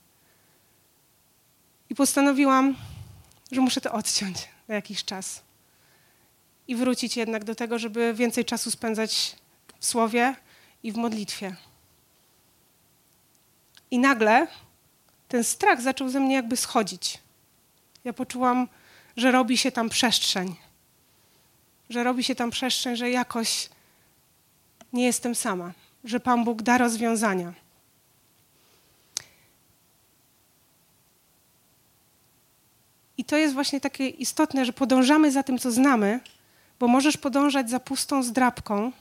I 1.89 1.95
postanowiłam, 1.95 2.75
że 3.51 3.61
muszę 3.61 3.81
to 3.81 3.91
odciąć 3.91 4.47
na 4.67 4.75
jakiś 4.75 5.03
czas 5.03 5.41
i 6.67 6.75
wrócić 6.75 7.17
jednak 7.17 7.43
do 7.43 7.55
tego, 7.55 7.79
żeby 7.79 8.13
więcej 8.13 8.45
czasu 8.45 8.71
spędzać 8.71 9.35
w 9.79 9.85
słowie, 9.85 10.35
i 10.83 10.91
w 10.91 10.95
modlitwie. 10.95 11.55
I 13.91 13.99
nagle 13.99 14.47
ten 15.27 15.43
strach 15.43 15.81
zaczął 15.81 16.09
ze 16.09 16.19
mnie 16.19 16.35
jakby 16.35 16.57
schodzić. 16.57 17.19
Ja 18.03 18.13
poczułam, 18.13 18.67
że 19.17 19.31
robi 19.31 19.57
się 19.57 19.71
tam 19.71 19.89
przestrzeń. 19.89 20.55
Że 21.89 22.03
robi 22.03 22.23
się 22.23 22.35
tam 22.35 22.51
przestrzeń, 22.51 22.95
że 22.95 23.09
jakoś 23.09 23.69
nie 24.93 25.05
jestem 25.05 25.35
sama, 25.35 25.71
że 26.03 26.19
Pan 26.19 26.43
Bóg 26.43 26.61
da 26.61 26.77
rozwiązania. 26.77 27.53
I 33.17 33.25
to 33.25 33.37
jest 33.37 33.53
właśnie 33.53 33.81
takie 33.81 34.09
istotne, 34.09 34.65
że 34.65 34.73
podążamy 34.73 35.31
za 35.31 35.43
tym, 35.43 35.57
co 35.57 35.71
znamy, 35.71 36.19
bo 36.79 36.87
możesz 36.87 37.17
podążać 37.17 37.69
za 37.69 37.79
pustą 37.79 38.23
zdrabką, 38.23 38.91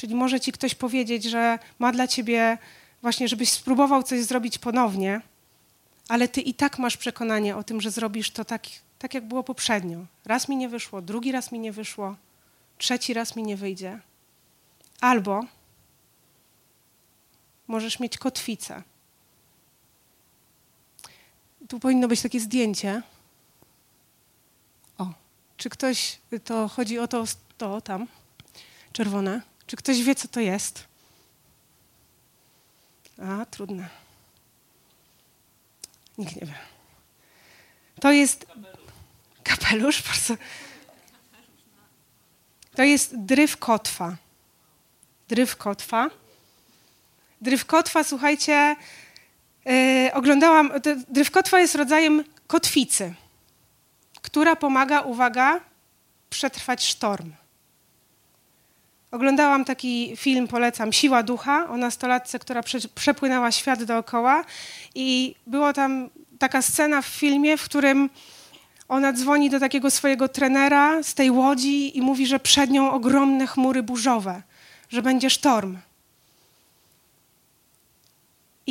Czyli 0.00 0.14
może 0.14 0.40
ci 0.40 0.52
ktoś 0.52 0.74
powiedzieć, 0.74 1.24
że 1.24 1.58
ma 1.78 1.92
dla 1.92 2.06
ciebie 2.06 2.58
właśnie, 3.02 3.28
żebyś 3.28 3.50
spróbował 3.50 4.02
coś 4.02 4.20
zrobić 4.20 4.58
ponownie, 4.58 5.20
ale 6.08 6.28
ty 6.28 6.40
i 6.40 6.54
tak 6.54 6.78
masz 6.78 6.96
przekonanie 6.96 7.56
o 7.56 7.64
tym, 7.64 7.80
że 7.80 7.90
zrobisz 7.90 8.30
to 8.30 8.44
tak, 8.44 8.62
tak 8.98 9.14
jak 9.14 9.28
było 9.28 9.42
poprzednio. 9.42 10.06
Raz 10.24 10.48
mi 10.48 10.56
nie 10.56 10.68
wyszło, 10.68 11.02
drugi 11.02 11.32
raz 11.32 11.52
mi 11.52 11.58
nie 11.58 11.72
wyszło, 11.72 12.16
trzeci 12.78 13.14
raz 13.14 13.36
mi 13.36 13.42
nie 13.42 13.56
wyjdzie. 13.56 14.00
Albo 15.00 15.44
możesz 17.68 18.00
mieć 18.00 18.18
kotwicę. 18.18 18.82
Tu 21.70 21.80
powinno 21.80 22.08
być 22.08 22.22
takie 22.22 22.40
zdjęcie. 22.40 23.02
O, 24.98 25.12
czy 25.56 25.70
ktoś, 25.70 26.18
to 26.44 26.68
chodzi 26.68 26.98
o 26.98 27.08
to, 27.08 27.24
to 27.58 27.80
tam, 27.80 28.06
czerwone. 28.92 29.42
Czy 29.66 29.76
ktoś 29.76 30.02
wie, 30.02 30.14
co 30.14 30.28
to 30.28 30.40
jest? 30.40 30.84
A, 33.22 33.46
trudne. 33.46 33.88
Nikt 36.18 36.36
nie 36.36 36.46
wie. 36.46 36.54
To 38.00 38.12
jest 38.12 38.46
kapelusz. 39.44 40.02
To 42.74 42.82
jest 42.82 43.18
dryf 43.18 43.56
kotwa. 43.56 44.16
Dryf 45.28 45.56
kotwa. 45.56 46.10
Dryf 47.40 47.64
kotwa, 47.64 48.04
słuchajcie, 48.04 48.76
yy, 49.64 50.12
oglądałam. 50.14 50.72
Dryf 51.08 51.30
kotwa 51.30 51.60
jest 51.60 51.74
rodzajem 51.74 52.24
kotwicy, 52.46 53.14
która 54.22 54.56
pomaga, 54.56 55.00
uwaga, 55.00 55.60
przetrwać 56.30 56.86
sztorm. 56.86 57.32
Oglądałam 59.10 59.64
taki 59.64 60.12
film, 60.16 60.48
polecam, 60.48 60.92
Siła 60.92 61.22
Ducha, 61.22 61.68
o 61.68 61.76
nastolatce, 61.76 62.38
która 62.38 62.62
prze, 62.62 62.78
przepłynęła 62.94 63.52
świat 63.52 63.84
dookoła 63.84 64.44
i 64.94 65.34
była 65.46 65.72
tam 65.72 66.10
taka 66.38 66.62
scena 66.62 67.02
w 67.02 67.06
filmie, 67.06 67.56
w 67.56 67.64
którym 67.64 68.10
ona 68.88 69.12
dzwoni 69.12 69.50
do 69.50 69.60
takiego 69.60 69.90
swojego 69.90 70.28
trenera 70.28 71.02
z 71.02 71.14
tej 71.14 71.30
łodzi 71.30 71.98
i 71.98 72.02
mówi, 72.02 72.26
że 72.26 72.40
przed 72.40 72.70
nią 72.70 72.92
ogromne 72.92 73.46
chmury 73.46 73.82
burzowe, 73.82 74.42
że 74.88 75.02
będzie 75.02 75.30
sztorm. 75.30 75.76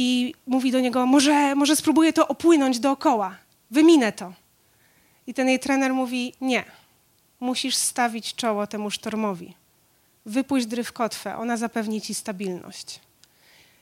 I 0.01 0.33
mówi 0.47 0.71
do 0.71 0.79
niego, 0.79 1.05
może, 1.05 1.55
może 1.55 1.75
spróbuję 1.75 2.13
to 2.13 2.27
opłynąć 2.27 2.79
dookoła, 2.79 3.35
wyminę 3.71 4.11
to. 4.11 4.33
I 5.27 5.33
ten 5.33 5.47
jej 5.47 5.59
trener 5.59 5.93
mówi, 5.93 6.33
nie, 6.41 6.63
musisz 7.39 7.75
stawić 7.75 8.35
czoło 8.35 8.67
temu 8.67 8.91
sztormowi 8.91 9.53
wypuść 10.25 10.65
drywkotwę, 10.65 11.37
ona 11.37 11.57
zapewni 11.57 12.01
ci 12.01 12.13
stabilność. 12.13 12.99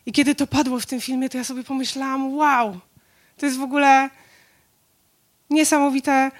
I 0.06 0.12
kiedy 0.12 0.36
to 0.36 0.48
padło 0.48 0.80
w 0.80 0.86
tym 0.86 1.02
filmie, 1.02 1.30
to 1.30 1.38
ja 1.38 1.44
sobie 1.44 1.64
pomyślałam, 1.64 2.34
wow, 2.34 2.80
to 3.38 3.46
jest 3.46 3.58
w 3.58 3.62
ogóle 3.62 4.10
niesamowite 5.50 6.32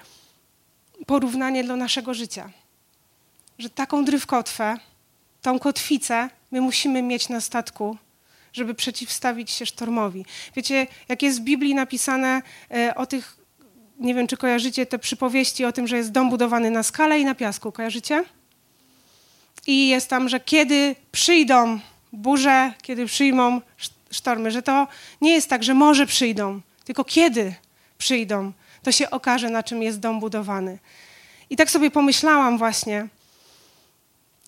porównanie 1.06 1.64
dla 1.64 1.76
naszego 1.76 2.14
życia. 2.14 2.50
Że 3.58 3.70
taką 3.70 4.04
drywkotwę, 4.04 4.76
tą 5.42 5.58
kotwicę 5.58 6.30
my 6.50 6.60
musimy 6.60 7.02
mieć 7.02 7.28
na 7.28 7.40
statku, 7.40 7.96
żeby 8.58 8.74
przeciwstawić 8.74 9.50
się 9.50 9.66
sztormowi. 9.66 10.24
Wiecie, 10.56 10.86
jak 11.08 11.22
jest 11.22 11.40
w 11.40 11.44
Biblii 11.44 11.74
napisane 11.74 12.42
e, 12.70 12.94
o 12.94 13.06
tych, 13.06 13.36
nie 13.98 14.14
wiem 14.14 14.26
czy 14.26 14.36
kojarzycie 14.36 14.86
te 14.86 14.98
przypowieści 14.98 15.64
o 15.64 15.72
tym, 15.72 15.86
że 15.86 15.96
jest 15.96 16.12
dom 16.12 16.30
budowany 16.30 16.70
na 16.70 16.82
skale 16.82 17.20
i 17.20 17.24
na 17.24 17.34
piasku, 17.34 17.72
kojarzycie? 17.72 18.24
i 19.68 19.88
jest 19.88 20.08
tam, 20.08 20.28
że 20.28 20.40
kiedy 20.40 20.96
przyjdą 21.12 21.80
burze, 22.12 22.72
kiedy 22.82 23.06
przyjmą 23.06 23.60
sztormy, 24.10 24.50
że 24.50 24.62
to 24.62 24.88
nie 25.20 25.32
jest 25.32 25.48
tak, 25.50 25.64
że 25.64 25.74
może 25.74 26.06
przyjdą, 26.06 26.60
tylko 26.84 27.04
kiedy 27.04 27.54
przyjdą, 27.98 28.52
to 28.82 28.92
się 28.92 29.10
okaże, 29.10 29.50
na 29.50 29.62
czym 29.62 29.82
jest 29.82 30.00
dom 30.00 30.20
budowany. 30.20 30.78
I 31.50 31.56
tak 31.56 31.70
sobie 31.70 31.90
pomyślałam 31.90 32.58
właśnie, 32.58 33.08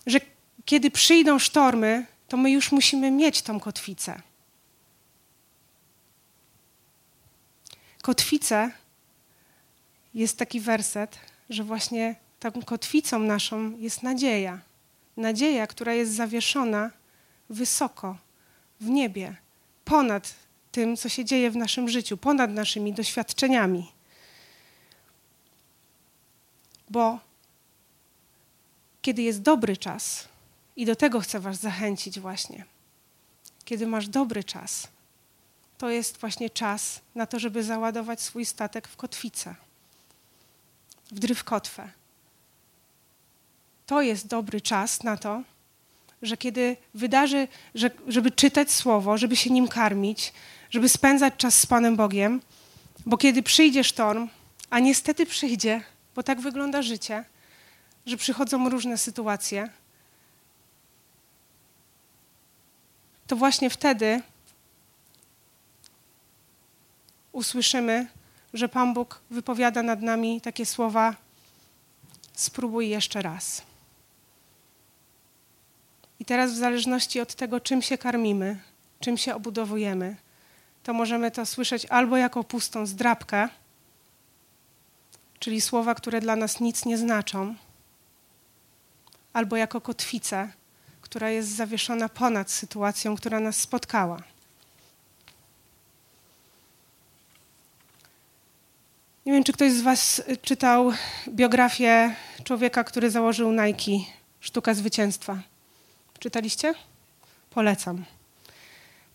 że 0.06 0.20
kiedy 0.64 0.90
przyjdą 0.90 1.38
sztormy, 1.38 2.06
to 2.30 2.36
my 2.36 2.50
już 2.50 2.72
musimy 2.72 3.10
mieć 3.10 3.42
tą 3.42 3.60
kotwicę. 3.60 4.22
Kotwicę 8.02 8.70
jest 10.14 10.38
taki 10.38 10.60
werset, 10.60 11.18
że 11.50 11.64
właśnie 11.64 12.16
tą 12.40 12.52
kotwicą 12.62 13.18
naszą 13.18 13.78
jest 13.78 14.02
nadzieja 14.02 14.60
nadzieja, 15.20 15.66
która 15.66 15.92
jest 15.92 16.12
zawieszona 16.12 16.90
wysoko, 17.50 18.16
w 18.80 18.88
niebie, 18.88 19.36
ponad 19.84 20.34
tym, 20.72 20.96
co 20.96 21.08
się 21.08 21.24
dzieje 21.24 21.50
w 21.50 21.56
naszym 21.56 21.88
życiu, 21.88 22.16
ponad 22.16 22.50
naszymi 22.50 22.92
doświadczeniami. 22.92 23.92
Bo 26.90 27.18
kiedy 29.02 29.22
jest 29.22 29.42
dobry 29.42 29.76
czas, 29.76 30.28
i 30.80 30.84
do 30.86 30.96
tego 30.96 31.20
chcę 31.20 31.40
Was 31.40 31.56
zachęcić 31.56 32.20
właśnie, 32.20 32.64
kiedy 33.64 33.86
masz 33.86 34.08
dobry 34.08 34.44
czas, 34.44 34.88
to 35.78 35.90
jest 35.90 36.16
właśnie 36.18 36.50
czas 36.50 37.00
na 37.14 37.26
to, 37.26 37.38
żeby 37.38 37.64
załadować 37.64 38.20
swój 38.20 38.44
statek 38.44 38.88
w 38.88 38.96
kotwicę, 38.96 39.54
w 41.12 41.18
drywkotwę. 41.18 41.88
To 43.86 44.02
jest 44.02 44.26
dobry 44.26 44.60
czas 44.60 45.02
na 45.02 45.16
to, 45.16 45.42
że 46.22 46.36
kiedy 46.36 46.76
wydarzy, 46.94 47.48
że, 47.74 47.90
żeby 48.08 48.30
czytać 48.30 48.72
słowo, 48.72 49.18
żeby 49.18 49.36
się 49.36 49.50
nim 49.50 49.68
karmić, 49.68 50.32
żeby 50.70 50.88
spędzać 50.88 51.34
czas 51.36 51.60
z 51.60 51.66
Panem 51.66 51.96
Bogiem, 51.96 52.40
bo 53.06 53.16
kiedy 53.16 53.42
przyjdzie 53.42 53.84
sztorm, 53.84 54.28
a 54.70 54.78
niestety 54.78 55.26
przyjdzie, 55.26 55.82
bo 56.14 56.22
tak 56.22 56.40
wygląda 56.40 56.82
życie, 56.82 57.24
że 58.06 58.16
przychodzą 58.16 58.68
różne 58.68 58.98
sytuacje, 58.98 59.70
to 63.30 63.36
właśnie 63.36 63.70
wtedy 63.70 64.22
usłyszymy, 67.32 68.06
że 68.54 68.68
Pan 68.68 68.94
Bóg 68.94 69.20
wypowiada 69.30 69.82
nad 69.82 70.02
nami 70.02 70.40
takie 70.40 70.66
słowa: 70.66 71.14
spróbuj 72.34 72.88
jeszcze 72.88 73.22
raz. 73.22 73.62
I 76.20 76.24
teraz, 76.24 76.52
w 76.52 76.56
zależności 76.56 77.20
od 77.20 77.34
tego, 77.34 77.60
czym 77.60 77.82
się 77.82 77.98
karmimy, 77.98 78.62
czym 79.00 79.18
się 79.18 79.34
obudowujemy, 79.34 80.16
to 80.82 80.92
możemy 80.92 81.30
to 81.30 81.46
słyszeć 81.46 81.86
albo 81.86 82.16
jako 82.16 82.44
pustą 82.44 82.86
zdrabkę, 82.86 83.48
czyli 85.38 85.60
słowa, 85.60 85.94
które 85.94 86.20
dla 86.20 86.36
nas 86.36 86.60
nic 86.60 86.84
nie 86.84 86.98
znaczą, 86.98 87.54
albo 89.32 89.56
jako 89.56 89.80
kotwicę, 89.80 90.52
która 91.10 91.30
jest 91.30 91.48
zawieszona 91.48 92.08
ponad 92.08 92.50
sytuacją, 92.50 93.16
która 93.16 93.40
nas 93.40 93.56
spotkała. 93.56 94.22
Nie 99.26 99.32
wiem, 99.32 99.44
czy 99.44 99.52
ktoś 99.52 99.72
z 99.72 99.80
Was 99.80 100.22
czytał 100.42 100.92
biografię 101.28 102.14
człowieka, 102.44 102.84
który 102.84 103.10
założył 103.10 103.52
Nike, 103.52 104.10
Sztuka 104.40 104.74
Zwycięstwa. 104.74 105.38
Czytaliście? 106.18 106.74
Polecam. 107.50 108.04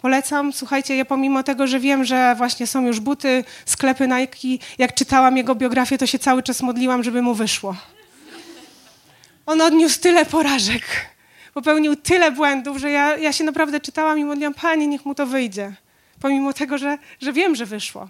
Polecam, 0.02 0.54
słuchajcie, 0.54 0.96
ja 0.96 1.06
pomimo 1.06 1.44
tego, 1.44 1.68
że 1.68 1.80
wiem, 1.80 2.06
że 2.06 2.36
właśnie 2.38 2.68
są 2.68 2.88
już 2.88 3.00
buty, 3.00 3.44
sklepy 3.66 4.08
Nike, 4.08 4.66
jak 4.78 4.94
czytałam 4.94 5.38
jego 5.38 5.56
biografię, 5.56 5.98
to 5.98 6.08
się 6.08 6.20
cały 6.20 6.44
czas 6.44 6.62
modliłam, 6.62 7.04
żeby 7.04 7.22
mu 7.22 7.34
wyszło. 7.34 7.76
On 9.46 9.62
odniósł 9.62 10.00
tyle 10.00 10.26
porażek, 10.26 11.15
popełnił 11.56 11.96
tyle 11.96 12.32
błędów, 12.32 12.78
że 12.78 12.92
ja, 12.92 13.18
ja 13.18 13.34
się 13.34 13.44
naprawdę 13.44 13.80
czytałam 13.80 14.20
i 14.20 14.26
modliłam, 14.26 14.54
Panie, 14.54 14.88
niech 14.88 15.06
mu 15.06 15.16
to 15.16 15.26
wyjdzie. 15.26 15.76
Pomimo 16.20 16.54
tego, 16.54 16.78
że, 16.78 16.98
że 17.22 17.34
wiem, 17.34 17.56
że 17.56 17.66
wyszło. 17.66 18.10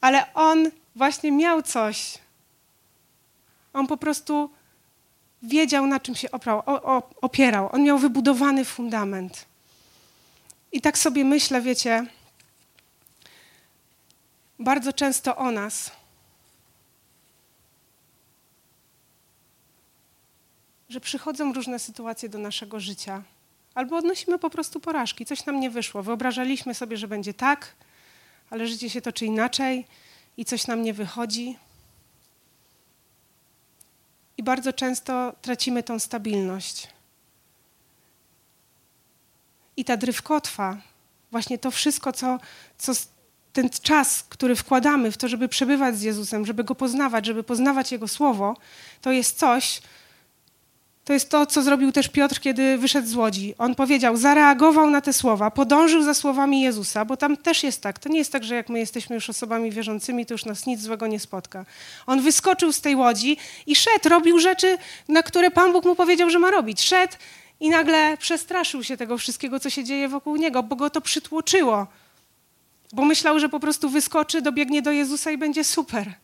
Ale 0.00 0.34
on 0.34 0.70
właśnie 0.96 1.32
miał 1.32 1.62
coś. 1.62 2.18
On 3.72 3.86
po 3.86 3.96
prostu 3.96 4.50
wiedział, 5.42 5.86
na 5.86 6.00
czym 6.00 6.14
się 6.14 6.30
oprał, 6.30 6.62
opierał. 7.20 7.68
On 7.72 7.82
miał 7.82 7.98
wybudowany 7.98 8.64
fundament. 8.64 9.46
I 10.72 10.80
tak 10.80 10.98
sobie 10.98 11.24
myślę, 11.24 11.60
wiecie, 11.60 12.06
bardzo 14.58 14.92
często 14.92 15.36
o 15.36 15.50
nas. 15.50 15.90
Że 20.92 21.00
przychodzą 21.00 21.52
różne 21.52 21.78
sytuacje 21.78 22.28
do 22.28 22.38
naszego 22.38 22.80
życia, 22.80 23.22
albo 23.74 23.96
odnosimy 23.96 24.38
po 24.38 24.50
prostu 24.50 24.80
porażki, 24.80 25.26
coś 25.26 25.46
nam 25.46 25.60
nie 25.60 25.70
wyszło. 25.70 26.02
Wyobrażaliśmy 26.02 26.74
sobie, 26.74 26.96
że 26.96 27.08
będzie 27.08 27.34
tak, 27.34 27.74
ale 28.50 28.66
życie 28.66 28.90
się 28.90 29.02
toczy 29.02 29.26
inaczej 29.26 29.86
i 30.36 30.44
coś 30.44 30.66
nam 30.66 30.82
nie 30.82 30.94
wychodzi. 30.94 31.58
I 34.36 34.42
bardzo 34.42 34.72
często 34.72 35.34
tracimy 35.42 35.82
tą 35.82 35.98
stabilność. 35.98 36.88
I 39.76 39.84
ta 39.84 39.96
drywkotwa, 39.96 40.76
właśnie 41.30 41.58
to 41.58 41.70
wszystko, 41.70 42.12
co, 42.12 42.38
co 42.78 42.92
ten 43.52 43.70
czas, 43.70 44.22
który 44.22 44.56
wkładamy 44.56 45.12
w 45.12 45.16
to, 45.16 45.28
żeby 45.28 45.48
przebywać 45.48 45.96
z 45.96 46.02
Jezusem, 46.02 46.46
żeby 46.46 46.64
Go 46.64 46.74
poznawać, 46.74 47.26
żeby 47.26 47.42
poznawać 47.42 47.92
Jego 47.92 48.08
Słowo, 48.08 48.56
to 49.00 49.12
jest 49.12 49.38
coś, 49.38 49.82
to 51.04 51.12
jest 51.12 51.30
to, 51.30 51.46
co 51.46 51.62
zrobił 51.62 51.92
też 51.92 52.08
Piotr, 52.08 52.40
kiedy 52.40 52.78
wyszedł 52.78 53.08
z 53.08 53.14
łodzi. 53.14 53.54
On 53.58 53.74
powiedział, 53.74 54.16
zareagował 54.16 54.90
na 54.90 55.00
te 55.00 55.12
słowa, 55.12 55.50
podążył 55.50 56.02
za 56.02 56.14
słowami 56.14 56.60
Jezusa, 56.60 57.04
bo 57.04 57.16
tam 57.16 57.36
też 57.36 57.62
jest 57.62 57.82
tak. 57.82 57.98
To 57.98 58.08
nie 58.08 58.18
jest 58.18 58.32
tak, 58.32 58.44
że 58.44 58.54
jak 58.54 58.68
my 58.68 58.78
jesteśmy 58.78 59.14
już 59.14 59.30
osobami 59.30 59.70
wierzącymi, 59.70 60.26
to 60.26 60.34
już 60.34 60.44
nas 60.44 60.66
nic 60.66 60.80
złego 60.80 61.06
nie 61.06 61.20
spotka. 61.20 61.64
On 62.06 62.20
wyskoczył 62.20 62.72
z 62.72 62.80
tej 62.80 62.96
łodzi 62.96 63.36
i 63.66 63.76
szedł, 63.76 64.08
robił 64.08 64.38
rzeczy, 64.38 64.78
na 65.08 65.22
które 65.22 65.50
Pan 65.50 65.72
Bóg 65.72 65.84
mu 65.84 65.96
powiedział, 65.96 66.30
że 66.30 66.38
ma 66.38 66.50
robić. 66.50 66.82
Szedł 66.82 67.14
i 67.60 67.70
nagle 67.70 68.16
przestraszył 68.16 68.84
się 68.84 68.96
tego 68.96 69.18
wszystkiego, 69.18 69.60
co 69.60 69.70
się 69.70 69.84
dzieje 69.84 70.08
wokół 70.08 70.36
niego, 70.36 70.62
bo 70.62 70.76
go 70.76 70.90
to 70.90 71.00
przytłoczyło. 71.00 71.86
Bo 72.92 73.04
myślał, 73.04 73.38
że 73.38 73.48
po 73.48 73.60
prostu 73.60 73.88
wyskoczy, 73.88 74.42
dobiegnie 74.42 74.82
do 74.82 74.90
Jezusa 74.90 75.30
i 75.30 75.38
będzie 75.38 75.64
super. 75.64 76.14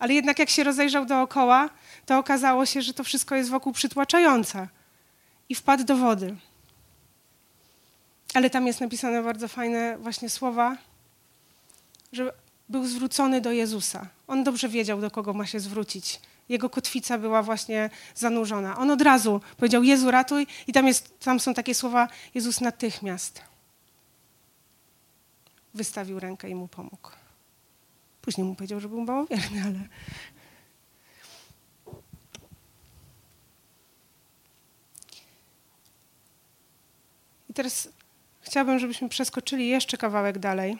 Ale 0.00 0.14
jednak 0.14 0.38
jak 0.38 0.50
się 0.50 0.64
rozejrzał 0.64 1.06
dookoła, 1.06 1.70
to 2.06 2.18
okazało 2.18 2.66
się, 2.66 2.82
że 2.82 2.94
to 2.94 3.04
wszystko 3.04 3.34
jest 3.34 3.50
wokół 3.50 3.72
przytłaczające. 3.72 4.68
I 5.48 5.54
wpadł 5.54 5.84
do 5.84 5.96
wody. 5.96 6.36
Ale 8.34 8.50
tam 8.50 8.66
jest 8.66 8.80
napisane 8.80 9.22
bardzo 9.22 9.48
fajne 9.48 9.98
właśnie 9.98 10.30
słowa, 10.30 10.76
że 12.12 12.32
był 12.68 12.86
zwrócony 12.86 13.40
do 13.40 13.52
Jezusa. 13.52 14.06
On 14.26 14.44
dobrze 14.44 14.68
wiedział, 14.68 15.00
do 15.00 15.10
kogo 15.10 15.34
ma 15.34 15.46
się 15.46 15.60
zwrócić. 15.60 16.20
Jego 16.48 16.70
kotwica 16.70 17.18
była 17.18 17.42
właśnie 17.42 17.90
zanurzona. 18.14 18.76
On 18.78 18.90
od 18.90 19.02
razu 19.02 19.40
powiedział: 19.56 19.82
Jezu, 19.82 20.10
ratuj, 20.10 20.46
i 20.66 20.72
tam, 20.72 20.86
jest, 20.86 21.20
tam 21.20 21.40
są 21.40 21.54
takie 21.54 21.74
słowa: 21.74 22.08
Jezus 22.34 22.60
natychmiast 22.60 23.42
wystawił 25.74 26.20
rękę 26.20 26.50
i 26.50 26.54
mu 26.54 26.68
pomógł. 26.68 27.19
Później 28.30 28.46
mu 28.46 28.54
powiedział, 28.54 28.80
że 28.80 28.88
był 28.88 29.04
małowierny, 29.04 29.62
ale 29.64 29.88
I 37.48 37.54
teraz 37.54 37.88
chciałabym, 38.40 38.78
żebyśmy 38.78 39.08
przeskoczyli 39.08 39.68
jeszcze 39.68 39.96
kawałek 39.96 40.38
dalej. 40.38 40.78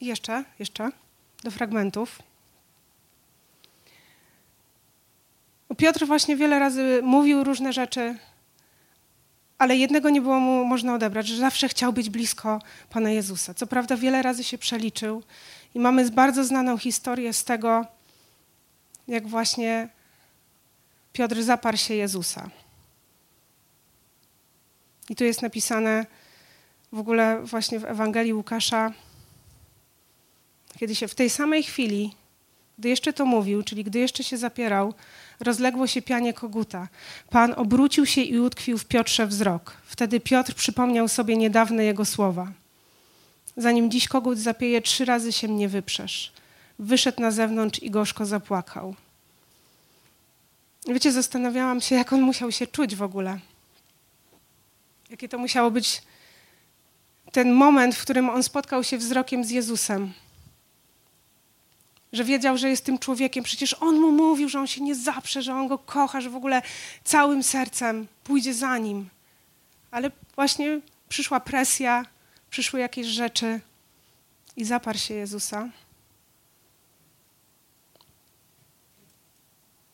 I 0.00 0.06
jeszcze, 0.06 0.44
jeszcze 0.58 0.90
do 1.42 1.50
fragmentów. 1.50 2.22
Piotr 5.76 6.06
właśnie 6.06 6.36
wiele 6.36 6.58
razy 6.58 7.00
mówił 7.02 7.44
różne 7.44 7.72
rzeczy, 7.72 8.18
ale 9.58 9.76
jednego 9.76 10.10
nie 10.10 10.20
było 10.20 10.40
mu 10.40 10.64
można 10.64 10.94
odebrać, 10.94 11.26
że 11.26 11.36
zawsze 11.36 11.68
chciał 11.68 11.92
być 11.92 12.10
blisko 12.10 12.62
Pana 12.90 13.10
Jezusa. 13.10 13.54
Co 13.54 13.66
prawda 13.66 13.96
wiele 13.96 14.22
razy 14.22 14.44
się 14.44 14.58
przeliczył 14.58 15.22
i 15.74 15.78
mamy 15.78 16.10
bardzo 16.10 16.44
znaną 16.44 16.78
historię 16.78 17.32
z 17.32 17.44
tego, 17.44 17.86
jak 19.08 19.26
właśnie 19.26 19.88
Piotr 21.12 21.42
zaparł 21.42 21.76
się 21.76 21.94
Jezusa. 21.94 22.50
I 25.08 25.16
tu 25.16 25.24
jest 25.24 25.42
napisane 25.42 26.06
w 26.92 26.98
ogóle 26.98 27.42
właśnie 27.42 27.80
w 27.80 27.84
Ewangelii 27.84 28.34
Łukasza, 28.34 28.92
kiedy 30.78 30.94
się 30.94 31.08
w 31.08 31.14
tej 31.14 31.30
samej 31.30 31.62
chwili, 31.62 32.14
gdy 32.78 32.88
jeszcze 32.88 33.12
to 33.12 33.26
mówił, 33.26 33.62
czyli 33.62 33.84
gdy 33.84 33.98
jeszcze 33.98 34.24
się 34.24 34.36
zapierał, 34.36 34.94
rozległo 35.40 35.86
się 35.86 36.02
pianie 36.02 36.34
koguta. 36.34 36.88
Pan 37.30 37.54
obrócił 37.56 38.06
się 38.06 38.20
i 38.20 38.38
utkwił 38.38 38.78
w 38.78 38.84
Piotrze 38.84 39.26
wzrok. 39.26 39.72
Wtedy 39.86 40.20
Piotr 40.20 40.54
przypomniał 40.54 41.08
sobie 41.08 41.36
niedawne 41.36 41.84
jego 41.84 42.04
słowa. 42.04 42.52
Zanim 43.56 43.90
dziś 43.90 44.08
kogut 44.08 44.38
zapieje, 44.38 44.82
trzy 44.82 45.04
razy 45.04 45.32
się 45.32 45.48
mnie 45.48 45.68
wyprzesz. 45.68 46.32
Wyszedł 46.78 47.22
na 47.22 47.30
zewnątrz 47.30 47.82
i 47.82 47.90
gorzko 47.90 48.26
zapłakał. 48.26 48.94
Wiecie, 50.88 51.12
zastanawiałam 51.12 51.80
się, 51.80 51.94
jak 51.94 52.12
on 52.12 52.22
musiał 52.22 52.52
się 52.52 52.66
czuć 52.66 52.96
w 52.96 53.02
ogóle. 53.02 53.38
Jakie 55.10 55.28
to 55.28 55.38
musiało 55.38 55.70
być 55.70 56.02
ten 57.32 57.52
moment, 57.52 57.94
w 57.94 58.02
którym 58.02 58.30
on 58.30 58.42
spotkał 58.42 58.84
się 58.84 58.98
wzrokiem 58.98 59.44
z 59.44 59.50
Jezusem. 59.50 60.12
Że 62.16 62.24
wiedział, 62.24 62.58
że 62.58 62.70
jest 62.70 62.84
tym 62.84 62.98
człowiekiem. 62.98 63.44
Przecież 63.44 63.74
on 63.80 64.00
mu 64.00 64.12
mówił, 64.12 64.48
że 64.48 64.60
on 64.60 64.66
się 64.66 64.80
nie 64.80 64.94
zaprze, 64.94 65.42
że 65.42 65.54
on 65.54 65.68
go 65.68 65.78
kocha, 65.78 66.20
że 66.20 66.30
w 66.30 66.36
ogóle 66.36 66.62
całym 67.04 67.42
sercem 67.42 68.06
pójdzie 68.24 68.54
za 68.54 68.78
nim. 68.78 69.08
Ale 69.90 70.10
właśnie 70.34 70.80
przyszła 71.08 71.40
presja, 71.40 72.04
przyszły 72.50 72.80
jakieś 72.80 73.06
rzeczy 73.06 73.60
i 74.56 74.64
zaparł 74.64 74.98
się 74.98 75.14
Jezusa. 75.14 75.68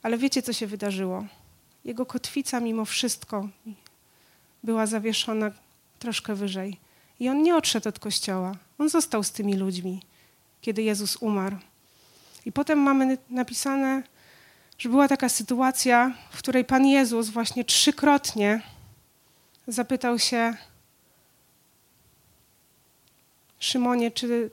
Ale 0.02 0.18
wiecie, 0.18 0.42
co 0.42 0.52
się 0.52 0.66
wydarzyło? 0.66 1.26
Jego 1.84 2.06
kotwica 2.06 2.60
mimo 2.60 2.84
wszystko 2.84 3.48
była 4.62 4.86
zawieszona 4.86 5.50
troszkę 5.98 6.34
wyżej. 6.34 6.76
I 7.20 7.28
on 7.28 7.42
nie 7.42 7.56
odszedł 7.56 7.88
od 7.88 7.98
kościoła. 7.98 8.56
On 8.78 8.88
został 8.88 9.22
z 9.22 9.30
tymi 9.30 9.56
ludźmi, 9.56 10.02
kiedy 10.60 10.82
Jezus 10.82 11.16
umarł. 11.16 11.56
I 12.46 12.52
potem 12.52 12.78
mamy 12.78 13.18
napisane, 13.30 14.02
że 14.78 14.88
była 14.88 15.08
taka 15.08 15.28
sytuacja, 15.28 16.12
w 16.30 16.38
której 16.38 16.64
Pan 16.64 16.86
Jezus 16.86 17.28
właśnie 17.28 17.64
trzykrotnie 17.64 18.62
zapytał 19.66 20.18
się 20.18 20.56
Szymonie, 23.58 24.10
czy, 24.10 24.50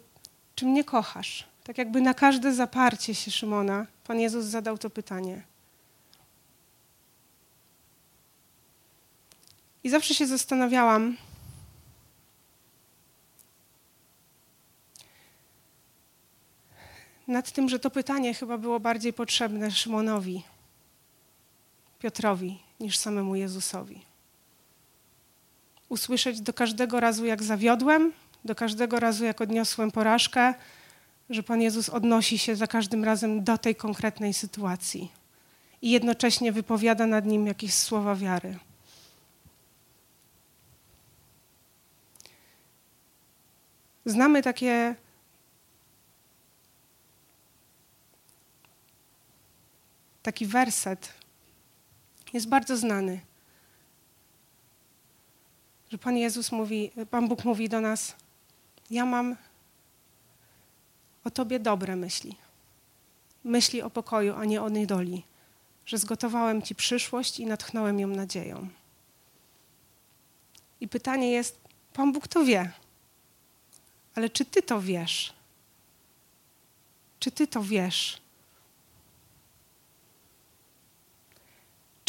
czy 0.56 0.66
mnie 0.66 0.84
kochasz? 0.84 1.48
Tak 1.64 1.78
jakby 1.78 2.02
na 2.02 2.14
każde 2.14 2.54
zaparcie 2.54 3.16
się 3.16 3.32
Szymona 3.32 3.86
Pan 4.08 4.20
Jezus 4.20 4.46
zadał 4.46 4.78
to 4.78 4.90
pytanie. 4.90 5.42
I 9.84 9.90
zawsze 9.90 10.14
się 10.14 10.28
zastanawiałam, 10.28 11.18
nad 17.30 17.52
tym, 17.52 17.70
że 17.70 17.80
to 17.80 17.90
pytanie 17.90 18.34
chyba 18.34 18.58
było 18.58 18.80
bardziej 18.80 19.14
potrzebne 19.14 19.72
Szymonowi, 19.72 20.44
Piotrowi, 22.00 22.60
niż 22.80 22.98
samemu 22.98 23.36
Jezusowi. 23.36 24.02
Usłyszeć 25.90 26.42
do 26.42 26.54
każdego 26.54 27.00
razu, 27.00 27.26
jak 27.26 27.44
zawiodłem, 27.44 28.12
do 28.46 28.56
każdego 28.56 29.00
razu, 29.00 29.26
jak 29.26 29.42
odniosłem 29.42 29.92
porażkę, 29.92 30.54
że 31.30 31.44
Pan 31.44 31.62
Jezus 31.62 31.90
odnosi 31.90 32.38
się 32.38 32.56
za 32.56 32.68
każdym 32.68 33.04
razem 33.04 33.44
do 33.44 33.58
tej 33.58 33.76
konkretnej 33.76 34.34
sytuacji 34.34 35.12
i 35.82 35.92
jednocześnie 35.92 36.52
wypowiada 36.52 37.06
nad 37.08 37.26
nim 37.26 37.48
jakieś 37.48 37.74
słowa 37.74 38.16
wiary. 38.16 38.58
Znamy 44.06 44.42
takie 44.44 44.96
taki 50.30 50.46
werset 50.46 51.14
jest 52.34 52.48
bardzo 52.48 52.78
znany. 52.78 53.20
Że 55.92 55.98
Pan 55.98 56.18
Jezus 56.18 56.52
mówi, 56.52 56.92
Pan 57.10 57.28
Bóg 57.28 57.46
mówi 57.46 57.70
do 57.70 57.82
nas: 57.82 58.16
Ja 58.90 59.06
mam 59.06 59.36
o 61.24 61.30
Tobie 61.30 61.60
dobre 61.60 61.96
myśli. 61.96 62.36
Myśli 63.44 63.82
o 63.82 63.90
pokoju, 63.90 64.36
a 64.36 64.46
nie 64.46 64.62
o 64.62 64.70
niedoli. 64.70 65.24
Że 65.86 65.98
zgotowałem 65.98 66.62
Ci 66.62 66.76
przyszłość 66.76 67.40
i 67.40 67.46
natchnąłem 67.46 68.00
ją 68.00 68.08
nadzieją. 68.08 68.68
I 70.82 70.88
pytanie 70.88 71.32
jest: 71.32 71.60
Pan 71.94 72.12
Bóg 72.12 72.28
to 72.28 72.46
wie, 72.46 72.72
ale 74.16 74.30
czy 74.30 74.46
Ty 74.46 74.62
to 74.62 74.82
wiesz? 74.82 75.34
Czy 77.20 77.32
Ty 77.32 77.48
to 77.48 77.64
wiesz? 77.64 78.29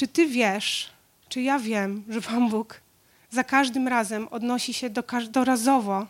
Czy 0.01 0.09
ty 0.09 0.27
wiesz, 0.27 0.91
czy 1.29 1.43
ja 1.43 1.59
wiem, 1.59 2.05
że 2.09 2.21
Pan 2.21 2.49
Bóg 2.49 2.81
za 3.31 3.45
każdym 3.45 3.89
razem 3.89 4.29
odnosi 4.29 4.75
się 4.75 4.91
do 4.91 5.03
każdorazowo 5.03 6.07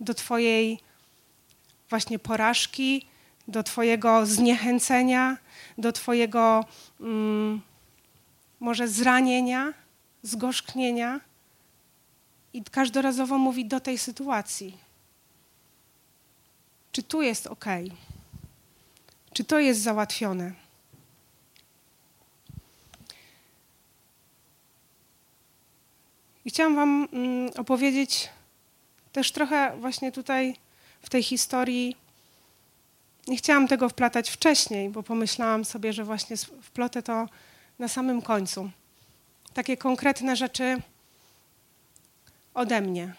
do 0.00 0.14
Twojej 0.14 0.80
właśnie 1.90 2.18
porażki, 2.18 3.06
do 3.48 3.62
Twojego 3.62 4.26
zniechęcenia, 4.26 5.36
do 5.78 5.92
Twojego 5.92 6.64
mm, 7.00 7.60
może 8.60 8.88
zranienia, 8.88 9.72
zgorzknienia 10.22 11.20
i 12.52 12.64
każdorazowo 12.64 13.38
mówi 13.38 13.64
do 13.64 13.80
tej 13.80 13.98
sytuacji. 13.98 14.78
Czy 16.92 17.02
tu 17.02 17.22
jest 17.22 17.46
ok? 17.46 17.64
Czy 19.32 19.44
to 19.44 19.58
jest 19.58 19.80
załatwione? 19.80 20.59
I 26.44 26.50
chciałam 26.50 26.76
Wam 26.76 27.08
mm, 27.12 27.50
opowiedzieć 27.56 28.28
też 29.12 29.32
trochę 29.32 29.76
właśnie 29.76 30.12
tutaj 30.12 30.56
w 31.02 31.10
tej 31.10 31.22
historii. 31.22 31.96
Nie 33.26 33.36
chciałam 33.36 33.68
tego 33.68 33.88
wplatać 33.88 34.30
wcześniej, 34.30 34.88
bo 34.90 35.02
pomyślałam 35.02 35.64
sobie, 35.64 35.92
że 35.92 36.04
właśnie 36.04 36.36
wplotę 36.62 37.02
to 37.02 37.28
na 37.78 37.88
samym 37.88 38.22
końcu. 38.22 38.70
Takie 39.54 39.76
konkretne 39.76 40.36
rzeczy 40.36 40.82
ode 42.54 42.80
mnie. 42.80 43.14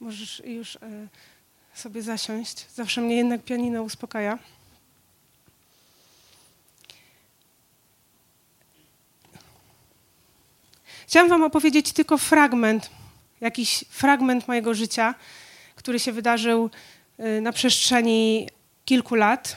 Możesz 0.00 0.42
już 0.44 0.76
e, 0.76 0.80
sobie 1.74 2.02
zasiąść. 2.02 2.66
Zawsze 2.74 3.00
mnie 3.00 3.16
jednak 3.16 3.42
pianino 3.42 3.82
uspokaja. 3.82 4.38
Chciałam 11.10 11.28
Wam 11.28 11.42
opowiedzieć 11.42 11.92
tylko 11.92 12.18
fragment, 12.18 12.90
jakiś 13.40 13.84
fragment 13.88 14.48
mojego 14.48 14.74
życia, 14.74 15.14
który 15.74 15.98
się 15.98 16.12
wydarzył 16.12 16.70
y, 17.20 17.40
na 17.40 17.52
przestrzeni 17.52 18.48
kilku 18.84 19.14
lat 19.14 19.56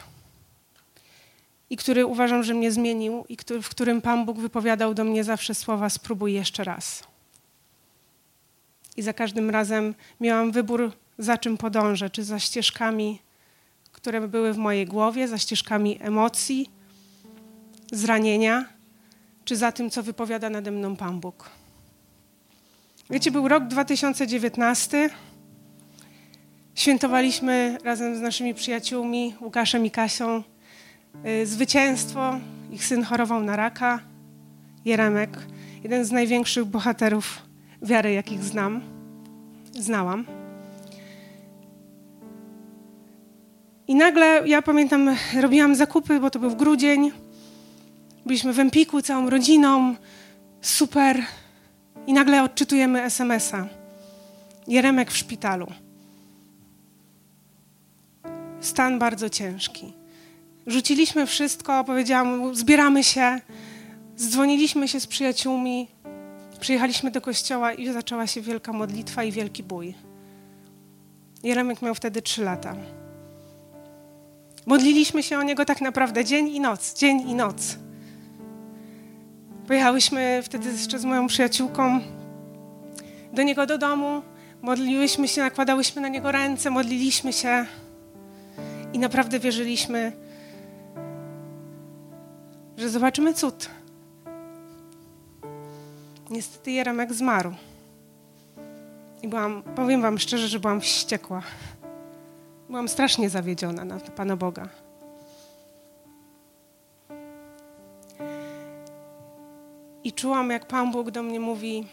i 1.70 1.78
który 1.78 2.06
uważam, 2.06 2.44
że 2.44 2.54
mnie 2.54 2.72
zmienił 2.72 3.26
i 3.30 3.38
w 3.62 3.70
którym 3.70 4.02
Pan 4.02 4.26
Bóg 4.26 4.40
wypowiadał 4.40 4.94
do 4.94 5.04
mnie 5.04 5.24
zawsze 5.24 5.56
słowa 5.56 5.90
spróbuj 5.90 6.34
jeszcze 6.34 6.64
raz. 6.64 7.04
I 8.98 9.02
za 9.02 9.14
każdym 9.14 9.50
razem 9.50 9.96
miałam 10.22 10.52
wybór, 10.52 10.92
za 11.18 11.38
czym 11.38 11.58
podążę, 11.58 12.10
czy 12.10 12.24
za 12.24 12.40
ścieżkami, 12.40 13.20
które 13.92 14.28
były 14.28 14.54
w 14.54 14.58
mojej 14.58 14.86
głowie, 14.86 15.28
za 15.28 15.38
ścieżkami 15.38 15.98
emocji, 16.02 16.70
zranienia, 17.92 18.74
czy 19.46 19.56
za 19.56 19.72
tym, 19.72 19.90
co 19.90 20.04
wypowiada 20.04 20.50
nade 20.50 20.72
mną 20.72 20.96
Pan 20.96 21.20
Bóg. 21.20 21.50
Wiecie, 23.10 23.32
był 23.32 23.48
rok 23.48 23.64
2019. 23.64 25.10
Świętowaliśmy 26.76 27.78
razem 27.84 28.16
z 28.16 28.22
naszymi 28.22 28.54
przyjaciółmi, 28.54 29.36
Łukaszem 29.42 29.86
i 29.86 29.92
Kasią, 29.92 30.44
y, 31.26 31.46
zwycięstwo. 31.46 32.40
Ich 32.72 32.86
syn 32.86 33.04
chorował 33.04 33.44
na 33.44 33.56
raka, 33.56 34.00
Jeremek, 34.86 35.38
jeden 35.84 36.06
z 36.06 36.12
największych 36.12 36.66
bohaterów 36.66 37.42
wiary, 37.82 38.14
jakich 38.14 38.44
znam, 38.44 38.82
znałam. 39.80 40.26
I 43.88 43.96
nagle, 43.96 44.44
ja 44.46 44.62
pamiętam, 44.62 45.16
robiłam 45.42 45.76
zakupy, 45.76 46.20
bo 46.20 46.30
to 46.30 46.40
był 46.40 46.56
grudzień. 46.56 47.23
Byliśmy 48.26 48.54
w 48.54 48.60
Empiku 48.60 49.02
całą 49.02 49.30
rodziną, 49.30 49.96
super. 50.62 51.26
I 52.08 52.14
nagle 52.14 52.44
odczytujemy 52.44 53.02
SMS-a. 53.02 53.68
Jeremek 54.68 55.12
w 55.12 55.18
szpitalu. 55.18 55.68
Stan 58.62 59.00
bardzo 59.00 59.30
ciężki. 59.30 59.94
Rzuciliśmy 60.68 61.26
wszystko, 61.26 61.84
powiedziałam, 61.84 62.56
zbieramy 62.56 63.04
się, 63.04 63.40
zdzwoniliśmy 64.18 64.88
się 64.88 65.00
z 65.00 65.08
przyjaciółmi, 65.08 65.88
przyjechaliśmy 66.60 67.12
do 67.12 67.22
kościoła 67.22 67.74
i 67.74 67.94
zaczęła 67.94 68.28
się 68.28 68.42
wielka 68.42 68.74
modlitwa 68.74 69.24
i 69.24 69.32
wielki 69.32 69.64
bój. 69.64 69.94
Jeremek 71.44 71.82
miał 71.82 71.96
wtedy 71.96 72.22
trzy 72.22 72.44
lata. 72.44 72.76
Modliliśmy 74.66 75.24
się 75.24 75.38
o 75.38 75.44
niego 75.44 75.66
tak 75.66 75.82
naprawdę 75.82 76.26
dzień 76.26 76.48
i 76.48 76.60
noc, 76.60 76.94
dzień 76.94 77.30
i 77.30 77.36
noc. 77.36 77.78
Pojechałyśmy 79.68 80.42
wtedy 80.44 80.72
jeszcze 80.72 81.00
z 81.00 81.06
moją 81.06 81.28
przyjaciółką 81.28 82.00
do 83.34 83.44
niego 83.44 83.66
do 83.66 83.78
domu, 83.78 84.22
modliłyśmy 84.62 85.28
się, 85.28 85.42
nakładałyśmy 85.42 86.02
na 86.02 86.08
niego 86.08 86.32
ręce, 86.32 86.70
modliliśmy 86.70 87.34
się 87.34 87.66
i 88.94 89.00
naprawdę 89.00 89.40
wierzyliśmy, 89.40 90.12
że 92.78 92.90
zobaczymy 92.90 93.34
cud. 93.34 93.70
Niestety 96.30 96.72
Jeremek 96.72 97.14
zmarł. 97.14 97.54
I 99.22 99.28
byłam, 99.28 99.64
powiem 99.76 100.02
wam 100.02 100.20
szczerze, 100.20 100.48
że 100.48 100.60
byłam 100.60 100.82
wściekła. 100.82 101.42
byłam 102.70 102.90
strasznie 102.90 103.30
zawiedziona 103.30 103.86
na 103.86 104.00
Pana 104.00 104.38
Boga. 104.38 104.83
Czułam, 110.16 110.50
jak 110.50 110.68
Pan 110.68 110.92
Bóg 110.92 111.12
do 111.12 111.24
mnie 111.24 111.40
mówi: 111.40 111.88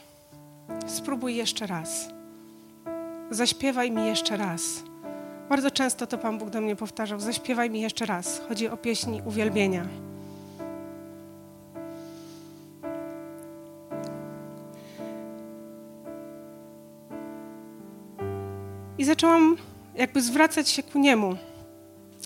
Spróbuj 0.86 1.36
jeszcze 1.36 1.66
raz. 1.66 2.08
Zaśpiewaj 3.30 3.90
mi 3.90 4.06
jeszcze 4.06 4.36
raz. 4.36 4.82
Bardzo 5.48 5.70
często 5.70 6.06
to 6.06 6.18
Pan 6.18 6.38
Bóg 6.38 6.50
do 6.50 6.60
mnie 6.60 6.76
powtarzał: 6.76 7.20
Zaśpiewaj 7.20 7.70
mi 7.70 7.80
jeszcze 7.80 8.06
raz. 8.06 8.42
Chodzi 8.48 8.68
o 8.68 8.76
pieśni 8.76 9.22
uwielbienia. 9.24 9.86
I 18.98 19.04
zaczęłam 19.04 19.56
jakby 19.94 20.22
zwracać 20.22 20.68
się 20.68 20.82
ku 20.82 20.98
Niemu 20.98 21.36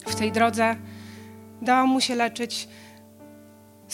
w 0.07 0.15
tej 0.15 0.33
drodze. 0.33 0.77
Dałam 1.63 1.89
Mu 1.89 2.01
się 2.01 2.15
leczyć. 2.15 2.69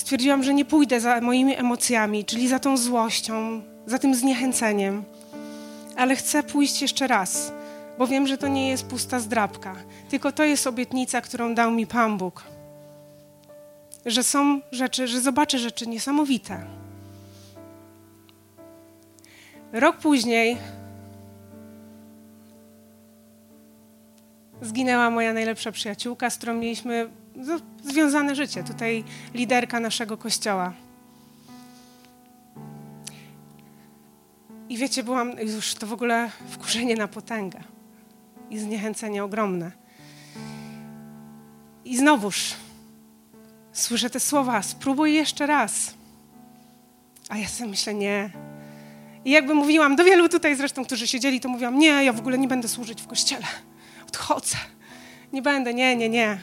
Stwierdziłam, 0.00 0.42
że 0.42 0.54
nie 0.54 0.64
pójdę 0.64 1.00
za 1.00 1.20
moimi 1.20 1.56
emocjami, 1.56 2.24
czyli 2.24 2.48
za 2.48 2.58
tą 2.58 2.76
złością, 2.76 3.62
za 3.86 3.98
tym 3.98 4.14
zniechęceniem, 4.14 5.04
ale 5.96 6.16
chcę 6.16 6.42
pójść 6.42 6.82
jeszcze 6.82 7.06
raz, 7.06 7.52
bo 7.98 8.06
wiem, 8.06 8.26
że 8.26 8.38
to 8.38 8.48
nie 8.48 8.68
jest 8.68 8.86
pusta 8.86 9.20
zdrabka, 9.20 9.76
tylko 10.10 10.32
to 10.32 10.44
jest 10.44 10.66
obietnica, 10.66 11.20
którą 11.20 11.54
dał 11.54 11.70
mi 11.70 11.86
Pan 11.86 12.18
Bóg. 12.18 12.44
Że 14.06 14.22
są 14.22 14.60
rzeczy, 14.72 15.08
że 15.08 15.20
zobaczę 15.20 15.58
rzeczy 15.58 15.86
niesamowite. 15.86 16.66
Rok 19.72 19.96
później 19.96 20.56
zginęła 24.62 25.10
moja 25.10 25.32
najlepsza 25.32 25.72
przyjaciółka, 25.72 26.30
z 26.30 26.36
którą 26.36 26.54
mieliśmy 26.54 27.19
związane 27.82 28.34
życie. 28.34 28.64
Tutaj 28.64 29.04
liderka 29.34 29.80
naszego 29.80 30.16
kościoła. 30.16 30.72
I 34.68 34.76
wiecie, 34.76 35.02
byłam 35.02 35.32
już 35.38 35.74
to 35.74 35.86
w 35.86 35.92
ogóle 35.92 36.30
wkurzenie 36.50 36.96
na 36.96 37.08
potęgę 37.08 37.60
i 38.50 38.58
zniechęcenie 38.58 39.24
ogromne. 39.24 39.72
I 41.84 41.96
znowuż 41.96 42.54
słyszę 43.72 44.10
te 44.10 44.20
słowa: 44.20 44.62
spróbuj 44.62 45.14
jeszcze 45.14 45.46
raz. 45.46 45.94
A 47.28 47.36
ja 47.36 47.48
sobie 47.48 47.70
myślę, 47.70 47.94
nie. 47.94 48.30
I 49.24 49.30
jakby 49.30 49.54
mówiłam 49.54 49.96
do 49.96 50.04
wielu 50.04 50.28
tutaj 50.28 50.56
zresztą, 50.56 50.84
którzy 50.84 51.06
siedzieli, 51.06 51.40
to 51.40 51.48
mówiłam, 51.48 51.78
nie, 51.78 52.04
ja 52.04 52.12
w 52.12 52.18
ogóle 52.18 52.38
nie 52.38 52.48
będę 52.48 52.68
służyć 52.68 53.02
w 53.02 53.06
kościele. 53.06 53.46
Odchodzę. 54.08 54.56
Nie 55.32 55.42
będę, 55.42 55.74
nie, 55.74 55.96
nie, 55.96 56.08
nie. 56.08 56.38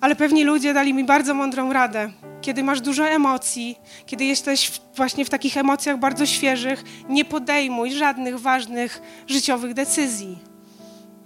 Ale 0.00 0.16
pewni 0.16 0.44
ludzie 0.44 0.74
dali 0.74 0.94
mi 0.94 1.04
bardzo 1.04 1.34
mądrą 1.34 1.72
radę. 1.72 2.10
Kiedy 2.40 2.62
masz 2.62 2.80
dużo 2.80 3.08
emocji, 3.08 3.78
kiedy 4.06 4.24
jesteś 4.24 4.80
właśnie 4.96 5.24
w 5.24 5.30
takich 5.30 5.56
emocjach 5.56 5.98
bardzo 5.98 6.26
świeżych, 6.26 6.84
nie 7.08 7.24
podejmuj 7.24 7.92
żadnych 7.92 8.40
ważnych 8.40 9.02
życiowych 9.26 9.74
decyzji. 9.74 10.38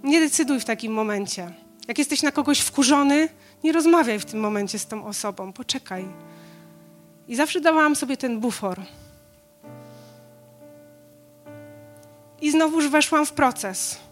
Nie 0.03 0.19
decyduj 0.19 0.59
w 0.59 0.65
takim 0.65 0.93
momencie. 0.93 1.51
Jak 1.87 1.97
jesteś 1.97 2.21
na 2.21 2.31
kogoś 2.31 2.59
wkurzony, 2.59 3.29
nie 3.63 3.71
rozmawiaj 3.71 4.19
w 4.19 4.25
tym 4.25 4.39
momencie 4.39 4.79
z 4.79 4.87
tą 4.87 5.05
osobą, 5.05 5.53
poczekaj. 5.53 6.05
I 7.27 7.35
zawsze 7.35 7.61
dawałam 7.61 7.95
sobie 7.95 8.17
ten 8.17 8.39
bufor. 8.39 8.81
I 12.41 12.51
znowuż 12.51 12.87
weszłam 12.87 13.25
w 13.25 13.31
proces 13.31 14.04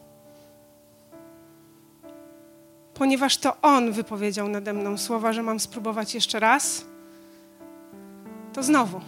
ponieważ 2.93 3.37
to 3.37 3.61
On 3.61 3.91
wypowiedział 3.91 4.49
nade 4.49 4.73
mną 4.73 4.97
słowa, 4.97 5.33
że 5.33 5.43
mam 5.43 5.59
spróbować 5.59 6.15
jeszcze 6.15 6.39
raz, 6.39 6.85
to 8.53 8.63
znowu 8.63 9.01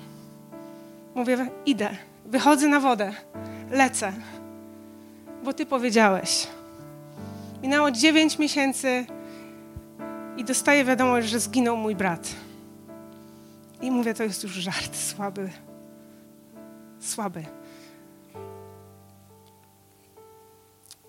mówię: 1.15 1.49
idę, 1.65 1.89
wychodzę 2.25 2.67
na 2.67 2.79
wodę, 2.79 3.13
lecę, 3.71 4.13
bo 5.43 5.53
Ty 5.53 5.65
powiedziałeś. 5.65 6.47
Minęło 7.61 7.91
dziewięć 7.91 8.39
miesięcy 8.39 9.05
i 10.37 10.43
dostaję 10.43 10.85
wiadomość, 10.85 11.27
że 11.27 11.39
zginął 11.39 11.77
mój 11.77 11.95
brat. 11.95 12.27
I 13.81 13.91
mówię: 13.91 14.13
To 14.13 14.23
jest 14.23 14.43
już 14.43 14.51
żart 14.51 14.95
słaby. 14.95 15.49
Słaby. 16.99 17.45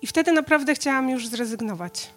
I 0.01 0.07
wtedy 0.07 0.31
naprawdę 0.31 0.75
chciałam 0.75 1.09
już 1.09 1.27
zrezygnować. 1.27 2.16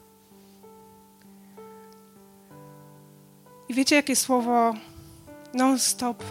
I 3.70 3.74
wiecie, 3.74 3.96
jakie 3.96 4.16
słowo 4.16 4.74
non-stop 5.54 6.24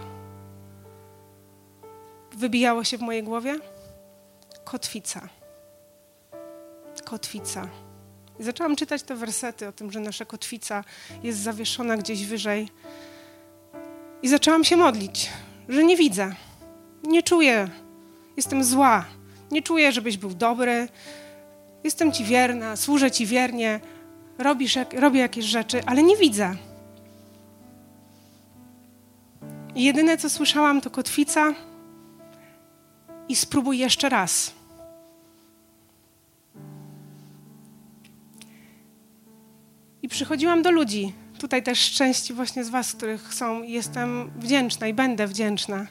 wybijało 2.32 2.84
się 2.84 2.98
w 2.98 3.02
mojej 3.02 3.24
głowie? 3.24 3.56
Kotwica. 4.64 5.30
Kotwica. 7.06 7.68
I 8.40 8.44
zaczęłam 8.44 8.76
czytać 8.76 9.04
te 9.04 9.16
wersety 9.16 9.68
o 9.68 9.72
tym, 9.72 9.92
że 9.92 10.00
nasza 10.00 10.26
kotwica 10.26 10.84
jest 11.24 11.40
zawieszona 11.40 11.98
gdzieś 11.98 12.26
wyżej. 12.26 12.70
I 14.22 14.30
zaczęłam 14.30 14.64
się 14.64 14.78
modlić, 14.78 15.30
że 15.70 15.84
nie 15.84 15.98
widzę, 15.98 16.36
nie 17.04 17.24
czuję, 17.24 17.70
jestem 18.38 18.64
zła, 18.64 19.06
nie 19.52 19.62
czuję, 19.62 19.92
żebyś 19.92 20.18
był 20.18 20.34
dobry, 20.34 20.88
jestem 21.84 22.12
ci 22.12 22.24
wierna, 22.24 22.76
służę 22.76 23.12
ci 23.12 23.26
wiernie, 23.26 23.80
robisz, 24.38 24.78
robię 24.94 25.20
jakieś 25.20 25.46
rzeczy, 25.46 25.82
ale 25.86 26.04
nie 26.04 26.18
widzę. 26.18 26.69
I 29.76 29.84
jedyne, 29.84 30.18
co 30.18 30.30
słyszałam, 30.30 30.82
to 30.82 30.90
kotwica 30.90 31.54
i 33.30 33.36
spróbuj 33.36 33.78
jeszcze 33.78 34.10
raz. 34.10 34.54
I 40.02 40.10
przychodziłam 40.10 40.62
do 40.62 40.72
ludzi. 40.72 41.14
Tutaj 41.40 41.64
też 41.64 41.92
części 41.92 42.34
właśnie 42.34 42.64
z 42.64 42.70
Was, 42.70 42.94
których 42.94 43.34
są. 43.34 43.64
Jestem 43.64 44.32
wdzięczna 44.36 44.88
i 44.88 44.94
będę 44.94 45.28
wdzięczna 45.28 45.88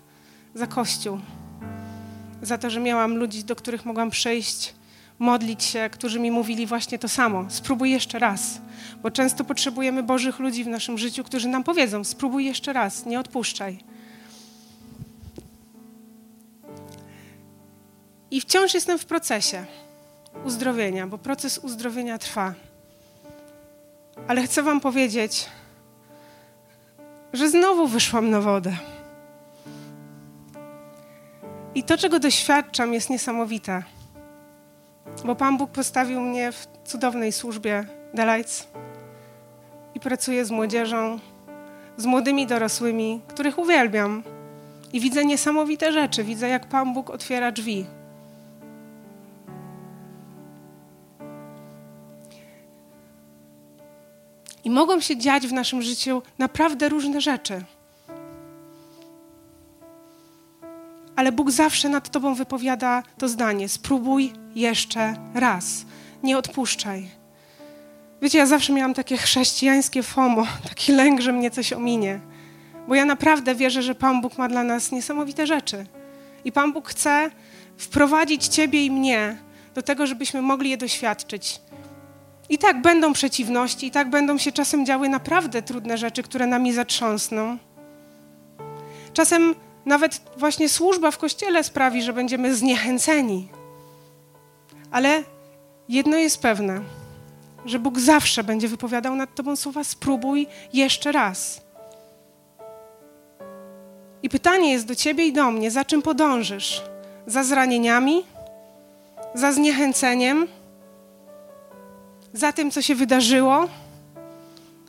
za 0.55 0.67
Kościół. 0.67 1.21
Za 2.43 2.59
to, 2.59 2.71
że 2.71 2.81
miałam 2.81 3.17
ludzi, 3.17 3.45
do 3.45 3.57
których 3.57 3.85
mogłam 3.85 4.11
przyjść, 4.11 4.75
modlić 5.19 5.65
się, 5.65 5.91
którzy 5.93 6.21
mi 6.21 6.31
mówili 6.31 6.67
właśnie 6.67 6.99
to 6.99 7.09
samo. 7.09 7.47
Spróbuj 7.49 7.91
jeszcze 7.91 8.19
raz. 8.19 8.61
Bo 9.03 9.11
często 9.11 9.45
potrzebujemy 9.45 10.03
Bożych 10.03 10.39
ludzi 10.39 10.65
w 10.65 10.69
naszym 10.69 10.99
życiu, 10.99 11.25
którzy 11.25 11.49
nam 11.49 11.65
powiedzą: 11.65 12.05
spróbuj 12.05 12.45
jeszcze 12.45 12.73
raz, 12.73 13.07
nie 13.07 13.21
odpuszczaj. 13.21 13.79
I 18.31 18.41
wciąż 18.41 18.75
jestem 18.75 18.99
w 18.99 19.05
procesie 19.05 19.65
uzdrowienia, 20.45 21.07
bo 21.07 21.19
proces 21.19 21.59
uzdrowienia 21.59 22.19
trwa. 22.19 22.55
Ale 24.29 24.43
chcę 24.43 24.63
Wam 24.63 24.81
powiedzieć, 24.81 25.47
że 27.33 27.51
znowu 27.51 27.87
wyszłam 27.87 28.31
na 28.31 28.41
wodę. 28.41 28.77
I 31.75 31.83
to, 31.83 31.99
czego 31.99 32.19
doświadczam, 32.21 32.95
jest 32.95 33.11
niesamowite, 33.11 33.83
bo 35.25 35.35
Pan 35.35 35.57
Bóg 35.57 35.71
postawił 35.71 36.21
mnie 36.21 36.53
w 36.53 36.67
cudownej 36.85 37.33
służbie 37.33 37.87
The 38.17 38.27
Lights 38.27 38.69
i 39.95 40.01
pracuję 40.01 40.45
z 40.45 40.51
młodzieżą, 40.51 41.19
z 41.97 42.07
młodymi 42.07 42.47
dorosłymi, 42.47 43.21
których 43.29 43.59
uwielbiam. 43.59 44.23
I 44.93 45.01
widzę 45.01 45.25
niesamowite 45.25 45.93
rzeczy. 45.93 46.25
Widzę, 46.25 46.49
jak 46.49 46.67
Pan 46.67 46.95
Bóg 46.95 47.11
otwiera 47.11 47.53
drzwi. 47.53 47.87
I 54.65 54.71
mogą 54.71 55.01
się 55.01 55.17
dziać 55.17 55.47
w 55.47 55.53
naszym 55.53 55.83
życiu 55.83 56.23
naprawdę 56.39 56.89
różne 56.89 57.21
rzeczy. 57.21 57.65
Ale 61.19 61.33
Bóg 61.33 61.51
zawsze 61.51 61.89
nad 61.89 62.09
Tobą 62.09 62.35
wypowiada 62.35 63.03
to 63.19 63.29
zdanie: 63.29 63.69
spróbuj 63.69 64.33
jeszcze 64.55 65.15
raz, 65.35 65.85
nie 66.23 66.39
odpuszczaj. 66.39 67.09
Wiecie, 68.23 68.39
ja 68.39 68.47
zawsze 68.47 68.73
miałam 68.73 68.95
takie 68.95 69.17
chrześcijańskie 69.17 70.03
FOMO, 70.03 70.47
taki 70.69 70.93
lęk, 70.93 71.21
że 71.21 71.33
mnie 71.33 71.51
coś 71.51 71.73
ominie. 71.73 72.21
Bo 72.89 72.95
ja 72.95 73.05
naprawdę 73.05 73.55
wierzę, 73.55 73.83
że 73.83 73.95
Pan 73.95 74.21
Bóg 74.21 74.39
ma 74.39 74.49
dla 74.49 74.65
nas 74.65 74.93
niesamowite 74.93 75.47
rzeczy. 75.47 75.87
I 76.45 76.53
Pan 76.53 76.73
Bóg 76.73 76.89
chce 76.89 77.31
wprowadzić 77.77 78.47
Ciebie 78.47 78.85
i 78.85 78.91
mnie 78.91 79.37
do 79.75 79.83
tego, 79.83 80.07
żebyśmy 80.07 80.43
mogli 80.43 80.71
je 80.71 80.77
doświadczyć. 80.77 81.61
I 82.49 82.59
tak 82.59 82.83
będą 82.83 83.13
przeciwności, 83.13 83.87
i 83.87 83.91
tak 83.91 84.11
będą 84.11 84.39
się 84.39 84.53
czasem 84.53 84.87
działy 84.87 85.09
naprawdę 85.09 85.63
trudne 85.63 85.99
rzeczy, 85.99 86.23
które 86.23 86.47
nami 86.47 86.73
zatrząsną. 86.73 87.59
Czasem 89.13 89.55
nawet 89.89 90.21
właśnie 90.37 90.69
służba 90.69 91.11
w 91.11 91.19
kościele 91.19 91.65
sprawi, 91.65 92.03
że 92.03 92.13
będziemy 92.13 92.55
zniechęceni. 92.55 93.49
Ale 94.91 95.23
jedno 95.89 96.17
jest 96.17 96.43
pewne: 96.43 96.81
że 97.65 97.79
Bóg 97.79 97.99
zawsze 97.99 98.45
będzie 98.45 98.69
wypowiadał 98.69 99.17
nad 99.17 99.35
Tobą 99.35 99.57
słowa: 99.57 99.85
spróbuj 99.85 100.47
jeszcze 100.73 101.13
raz. 101.13 101.61
I 104.23 104.29
pytanie 104.29 104.73
jest 104.73 104.87
do 104.87 104.95
Ciebie 104.95 105.27
i 105.27 105.33
do 105.33 105.51
mnie: 105.51 105.71
za 105.71 105.85
czym 105.85 106.03
podążysz? 106.03 106.83
Za 107.27 107.45
zranieniami? 107.45 108.25
Za 109.35 109.53
zniechęceniem? 109.53 110.47
Za 112.33 112.53
tym, 112.53 112.71
co 112.71 112.83
się 112.83 112.95
wydarzyło? 112.95 113.69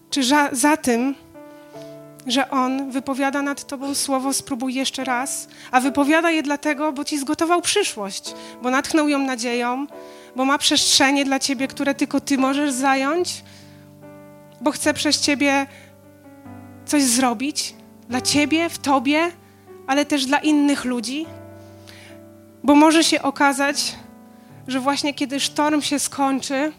Czy 0.10 0.24
za, 0.24 0.50
za 0.52 0.78
tym, 0.78 1.16
że 2.28 2.50
On 2.50 2.92
wypowiada 2.92 3.42
nad 3.42 3.68
Tobą 3.68 3.96
słowo, 3.96 4.34
spróbuj 4.34 4.74
jeszcze 4.74 5.04
raz, 5.04 5.48
a 5.72 5.80
wypowiada 5.80 6.32
je 6.32 6.44
dlatego, 6.44 6.94
bo 6.94 7.06
Ci 7.06 7.20
zgotował 7.20 7.62
przyszłość, 7.62 8.34
bo 8.62 8.70
natchnął 8.70 9.10
ją 9.10 9.20
nadzieją, 9.20 9.88
bo 10.36 10.46
ma 10.46 10.58
przestrzenie 10.58 11.26
dla 11.26 11.40
Ciebie, 11.40 11.68
które 11.68 11.96
tylko 11.96 12.22
Ty 12.22 12.38
możesz 12.38 12.72
zająć, 12.72 13.44
bo 14.62 14.72
chce 14.72 14.94
przez 14.94 15.22
Ciebie 15.22 15.68
coś 16.86 17.04
zrobić 17.04 17.76
dla 18.10 18.22
Ciebie, 18.22 18.70
w 18.70 18.78
Tobie, 18.78 19.32
ale 19.88 20.06
też 20.06 20.26
dla 20.26 20.38
innych 20.38 20.86
ludzi, 20.86 21.26
bo 22.64 22.76
może 22.76 23.04
się 23.04 23.22
okazać, 23.22 23.96
że 24.68 24.80
właśnie 24.80 25.14
kiedy 25.14 25.40
sztorm 25.40 25.82
się 25.82 26.00
skończy, 26.00 26.72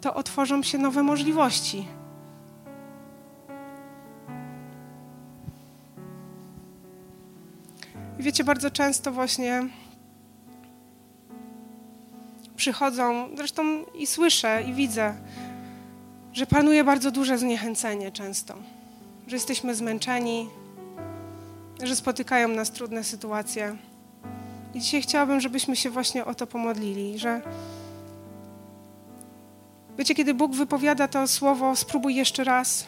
to 0.00 0.14
otworzą 0.14 0.62
się 0.62 0.78
nowe 0.78 1.02
możliwości 1.02 1.99
I 8.20 8.22
wiecie, 8.22 8.44
bardzo 8.44 8.70
często 8.70 9.12
właśnie 9.12 9.68
przychodzą, 12.56 13.28
zresztą 13.36 13.84
i 13.84 14.06
słyszę, 14.06 14.62
i 14.68 14.72
widzę, 14.72 15.14
że 16.32 16.46
panuje 16.46 16.84
bardzo 16.84 17.10
duże 17.10 17.38
zniechęcenie 17.38 18.12
często, 18.12 18.54
że 19.26 19.36
jesteśmy 19.36 19.74
zmęczeni, 19.74 20.48
że 21.82 21.96
spotykają 21.96 22.48
nas 22.48 22.70
trudne 22.70 23.04
sytuacje. 23.04 23.76
I 24.74 24.80
dzisiaj 24.80 25.02
chciałabym, 25.02 25.40
żebyśmy 25.40 25.76
się 25.76 25.90
właśnie 25.90 26.24
o 26.24 26.34
to 26.34 26.46
pomodlili, 26.46 27.18
że 27.18 27.42
wiecie, 29.98 30.14
kiedy 30.14 30.34
Bóg 30.34 30.54
wypowiada 30.54 31.08
to 31.08 31.28
słowo, 31.28 31.76
spróbuj 31.76 32.14
jeszcze 32.14 32.44
raz, 32.44 32.86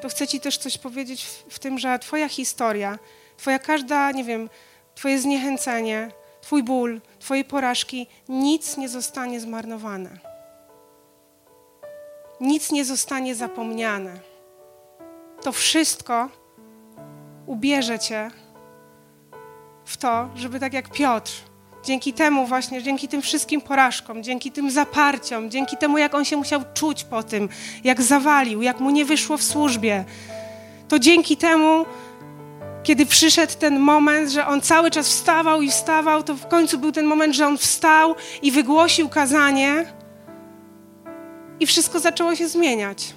to 0.00 0.08
chcę 0.08 0.26
Ci 0.26 0.40
też 0.40 0.58
coś 0.58 0.78
powiedzieć 0.78 1.24
w, 1.24 1.54
w 1.54 1.58
tym, 1.58 1.78
że 1.78 1.98
Twoja 1.98 2.28
historia, 2.28 2.98
Twoja 3.36 3.58
każda, 3.58 4.10
nie 4.10 4.24
wiem, 4.24 4.48
Twoje 4.94 5.18
zniechęcenie, 5.18 6.10
Twój 6.40 6.62
ból, 6.62 7.00
Twoje 7.18 7.44
porażki, 7.44 8.06
nic 8.28 8.76
nie 8.76 8.88
zostanie 8.88 9.40
zmarnowane. 9.40 10.10
Nic 12.40 12.72
nie 12.72 12.84
zostanie 12.84 13.34
zapomniane. 13.34 14.20
To 15.42 15.52
wszystko 15.52 16.28
ubierze 17.46 17.98
Cię 17.98 18.30
w 19.84 19.96
to, 19.96 20.28
żeby 20.34 20.60
tak 20.60 20.72
jak 20.72 20.90
Piotr, 20.90 21.32
dzięki 21.84 22.12
temu 22.12 22.46
właśnie, 22.46 22.82
dzięki 22.82 23.08
tym 23.08 23.22
wszystkim 23.22 23.60
porażkom, 23.60 24.22
dzięki 24.22 24.52
tym 24.52 24.70
zaparciom, 24.70 25.50
dzięki 25.50 25.76
temu, 25.76 25.98
jak 25.98 26.14
on 26.14 26.24
się 26.24 26.36
musiał 26.36 26.60
czuć 26.74 27.04
po 27.04 27.22
tym, 27.22 27.48
jak 27.84 28.02
zawalił, 28.02 28.62
jak 28.62 28.80
mu 28.80 28.90
nie 28.90 29.04
wyszło 29.04 29.36
w 29.36 29.42
służbie, 29.42 30.04
to 30.88 30.98
dzięki 30.98 31.36
temu 31.36 31.84
kiedy 32.86 33.06
przyszedł 33.06 33.52
ten 33.58 33.78
moment, 33.78 34.30
że 34.30 34.46
on 34.46 34.60
cały 34.60 34.90
czas 34.90 35.08
wstawał 35.08 35.62
i 35.62 35.70
wstawał, 35.70 36.22
to 36.22 36.34
w 36.34 36.48
końcu 36.48 36.78
był 36.78 36.92
ten 36.92 37.06
moment, 37.06 37.34
że 37.34 37.46
on 37.46 37.58
wstał 37.58 38.14
i 38.42 38.52
wygłosił 38.52 39.08
kazanie, 39.08 39.86
i 41.60 41.66
wszystko 41.66 42.00
zaczęło 42.00 42.36
się 42.36 42.48
zmieniać. 42.48 43.14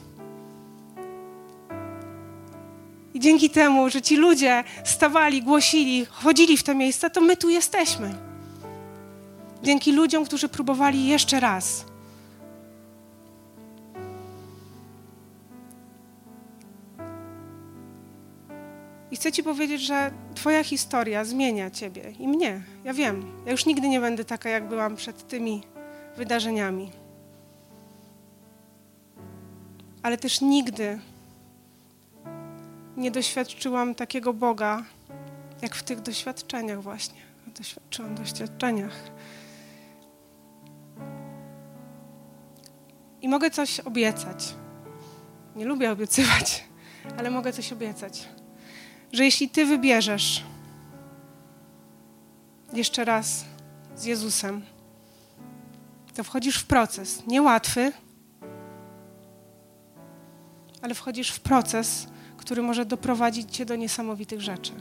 I 3.13 3.19
dzięki 3.19 3.49
temu, 3.49 3.89
że 3.89 4.01
ci 4.01 4.15
ludzie 4.15 4.63
stawali, 4.83 5.43
głosili, 5.43 6.05
chodzili 6.05 6.57
w 6.57 6.63
te 6.63 6.75
miejsca, 6.75 7.09
to 7.09 7.21
my 7.21 7.37
tu 7.37 7.49
jesteśmy. 7.49 8.15
Dzięki 9.63 9.91
ludziom, 9.91 10.25
którzy 10.25 10.49
próbowali 10.49 11.07
jeszcze 11.07 11.39
raz. 11.39 11.85
Chcę 19.19 19.31
Ci 19.31 19.43
powiedzieć, 19.43 19.81
że 19.81 20.11
Twoja 20.35 20.63
historia 20.63 21.25
zmienia 21.25 21.71
Ciebie 21.71 22.13
i 22.19 22.27
mnie. 22.27 22.61
Ja 22.83 22.93
wiem, 22.93 23.31
ja 23.45 23.51
już 23.51 23.65
nigdy 23.65 23.89
nie 23.89 23.99
będę 23.99 24.25
taka, 24.25 24.49
jak 24.49 24.67
byłam 24.67 24.95
przed 24.95 25.27
tymi 25.27 25.63
wydarzeniami. 26.17 26.91
Ale 30.03 30.17
też 30.17 30.41
nigdy 30.41 30.99
nie 32.97 33.11
doświadczyłam 33.11 33.95
takiego 33.95 34.33
Boga, 34.33 34.83
jak 35.61 35.75
w 35.75 35.83
tych 35.83 36.01
doświadczeniach 36.01 36.81
właśnie. 36.81 37.19
Doświadczyłam 37.57 38.15
doświadczeniach. 38.15 39.11
I 43.21 43.29
mogę 43.29 43.51
coś 43.51 43.79
obiecać. 43.79 44.53
Nie 45.55 45.65
lubię 45.65 45.91
obiecywać, 45.91 46.63
ale 47.17 47.31
mogę 47.31 47.53
coś 47.53 47.73
obiecać 47.73 48.38
że 49.11 49.25
jeśli 49.25 49.49
Ty 49.49 49.65
wybierzesz 49.65 50.43
jeszcze 52.73 53.05
raz 53.05 53.45
z 53.95 54.05
Jezusem, 54.05 54.61
to 56.15 56.23
wchodzisz 56.23 56.57
w 56.57 56.65
proces, 56.65 57.27
niełatwy, 57.27 57.91
ale 60.81 60.93
wchodzisz 60.93 61.29
w 61.29 61.39
proces, 61.39 62.07
który 62.37 62.61
może 62.61 62.85
doprowadzić 62.85 63.55
Cię 63.55 63.65
do 63.65 63.75
niesamowitych 63.75 64.41
rzeczy. 64.41 64.71